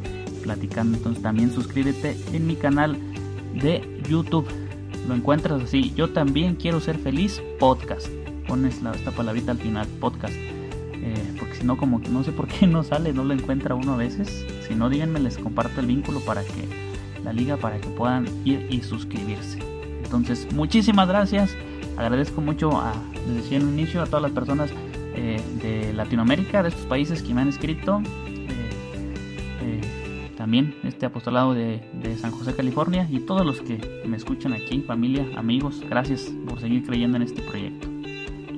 platicando. 0.44 0.98
Entonces 0.98 1.24
también 1.24 1.52
suscríbete 1.52 2.16
en 2.32 2.46
mi 2.46 2.56
canal 2.58 2.96
de 3.60 3.82
YouTube. 4.08 4.48
Lo 5.08 5.16
encuentras 5.16 5.64
así. 5.64 5.92
Yo 5.96 6.12
también 6.12 6.54
quiero 6.58 6.80
ser 6.80 7.00
feliz 7.00 7.42
podcast 7.60 8.08
pones 8.54 8.84
la, 8.84 8.92
esta 8.92 9.10
palabrita 9.10 9.52
al 9.52 9.58
final, 9.58 9.88
podcast. 10.00 10.36
Eh, 10.36 11.34
porque 11.40 11.56
si 11.56 11.64
no, 11.64 11.76
como 11.76 12.00
que 12.02 12.10
no 12.10 12.24
sé 12.24 12.32
por 12.32 12.48
qué 12.48 12.68
no 12.68 12.84
sale, 12.84 13.12
no 13.12 13.24
lo 13.24 13.34
encuentra 13.34 13.74
uno 13.74 13.94
a 13.94 13.98
veces. 13.98 14.46
Si 14.68 14.76
no, 14.76 14.92
díganme, 14.92 15.20
les 15.20 15.40
comparto 15.40 15.80
el 15.82 15.88
vínculo 15.88 16.20
para 16.20 16.44
que 16.44 16.68
la 17.24 17.34
liga, 17.34 17.58
para 17.58 17.82
que 17.82 17.90
puedan 17.90 18.28
ir 18.46 18.68
y 18.70 18.84
suscribirse. 18.84 19.58
Entonces, 20.04 20.48
muchísimas 20.54 21.08
gracias. 21.08 21.56
Agradezco 21.98 22.42
mucho, 22.42 22.80
a, 22.80 22.94
les 23.28 23.38
decía 23.38 23.58
en 23.58 23.66
un 23.66 23.74
inicio, 23.80 24.04
a 24.04 24.06
todas 24.06 24.22
las 24.22 24.32
personas 24.34 24.70
eh, 25.16 25.42
de 25.60 25.92
Latinoamérica, 25.94 26.62
de 26.62 26.70
estos 26.70 26.86
países 26.86 27.24
que 27.24 27.34
me 27.34 27.42
han 27.42 27.50
escrito. 27.50 28.04
Eh, 29.64 29.82
también 30.38 30.76
este 30.84 31.08
apostolado 31.08 31.56
de, 31.56 31.82
de, 32.04 32.18
San 32.18 32.30
José, 32.30 32.54
California 32.56 33.08
y 33.10 33.22
todos 33.22 33.44
los 33.44 33.62
que 33.62 33.80
me 34.06 34.16
escuchan 34.16 34.54
aquí, 34.54 34.82
familia, 34.82 35.26
amigos, 35.36 35.82
gracias 35.90 36.32
por 36.48 36.60
seguir 36.60 36.86
creyendo 36.86 37.18
en 37.18 37.24
este 37.24 37.42
proyecto. 37.42 37.93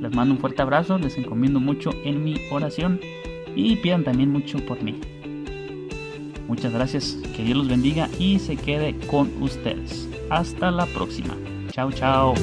Les 0.06 0.14
mando 0.14 0.36
un 0.36 0.40
fuerte 0.40 0.62
abrazo, 0.62 1.00
les 1.00 1.18
encomiendo 1.18 1.60
mucho 1.60 1.90
en 2.04 2.24
mi 2.24 2.40
oración 2.52 3.00
y 3.56 3.76
pidan 3.78 4.04
también 4.04 4.32
mucho 4.32 4.60
por 4.60 4.84
mí. 4.84 5.00
Muchas 6.48 6.72
gracias, 6.72 7.18
que 7.36 7.44
Dios 7.44 7.58
los 7.58 7.68
bendiga 7.68 8.08
y 8.20 8.38
se 8.38 8.56
quede 8.56 8.96
con 9.08 9.32
ustedes. 9.42 10.08
Hasta 10.30 10.70
la 10.70 10.86
próxima. 10.86 11.36
Chao, 11.72 11.92
chao. 11.92 12.36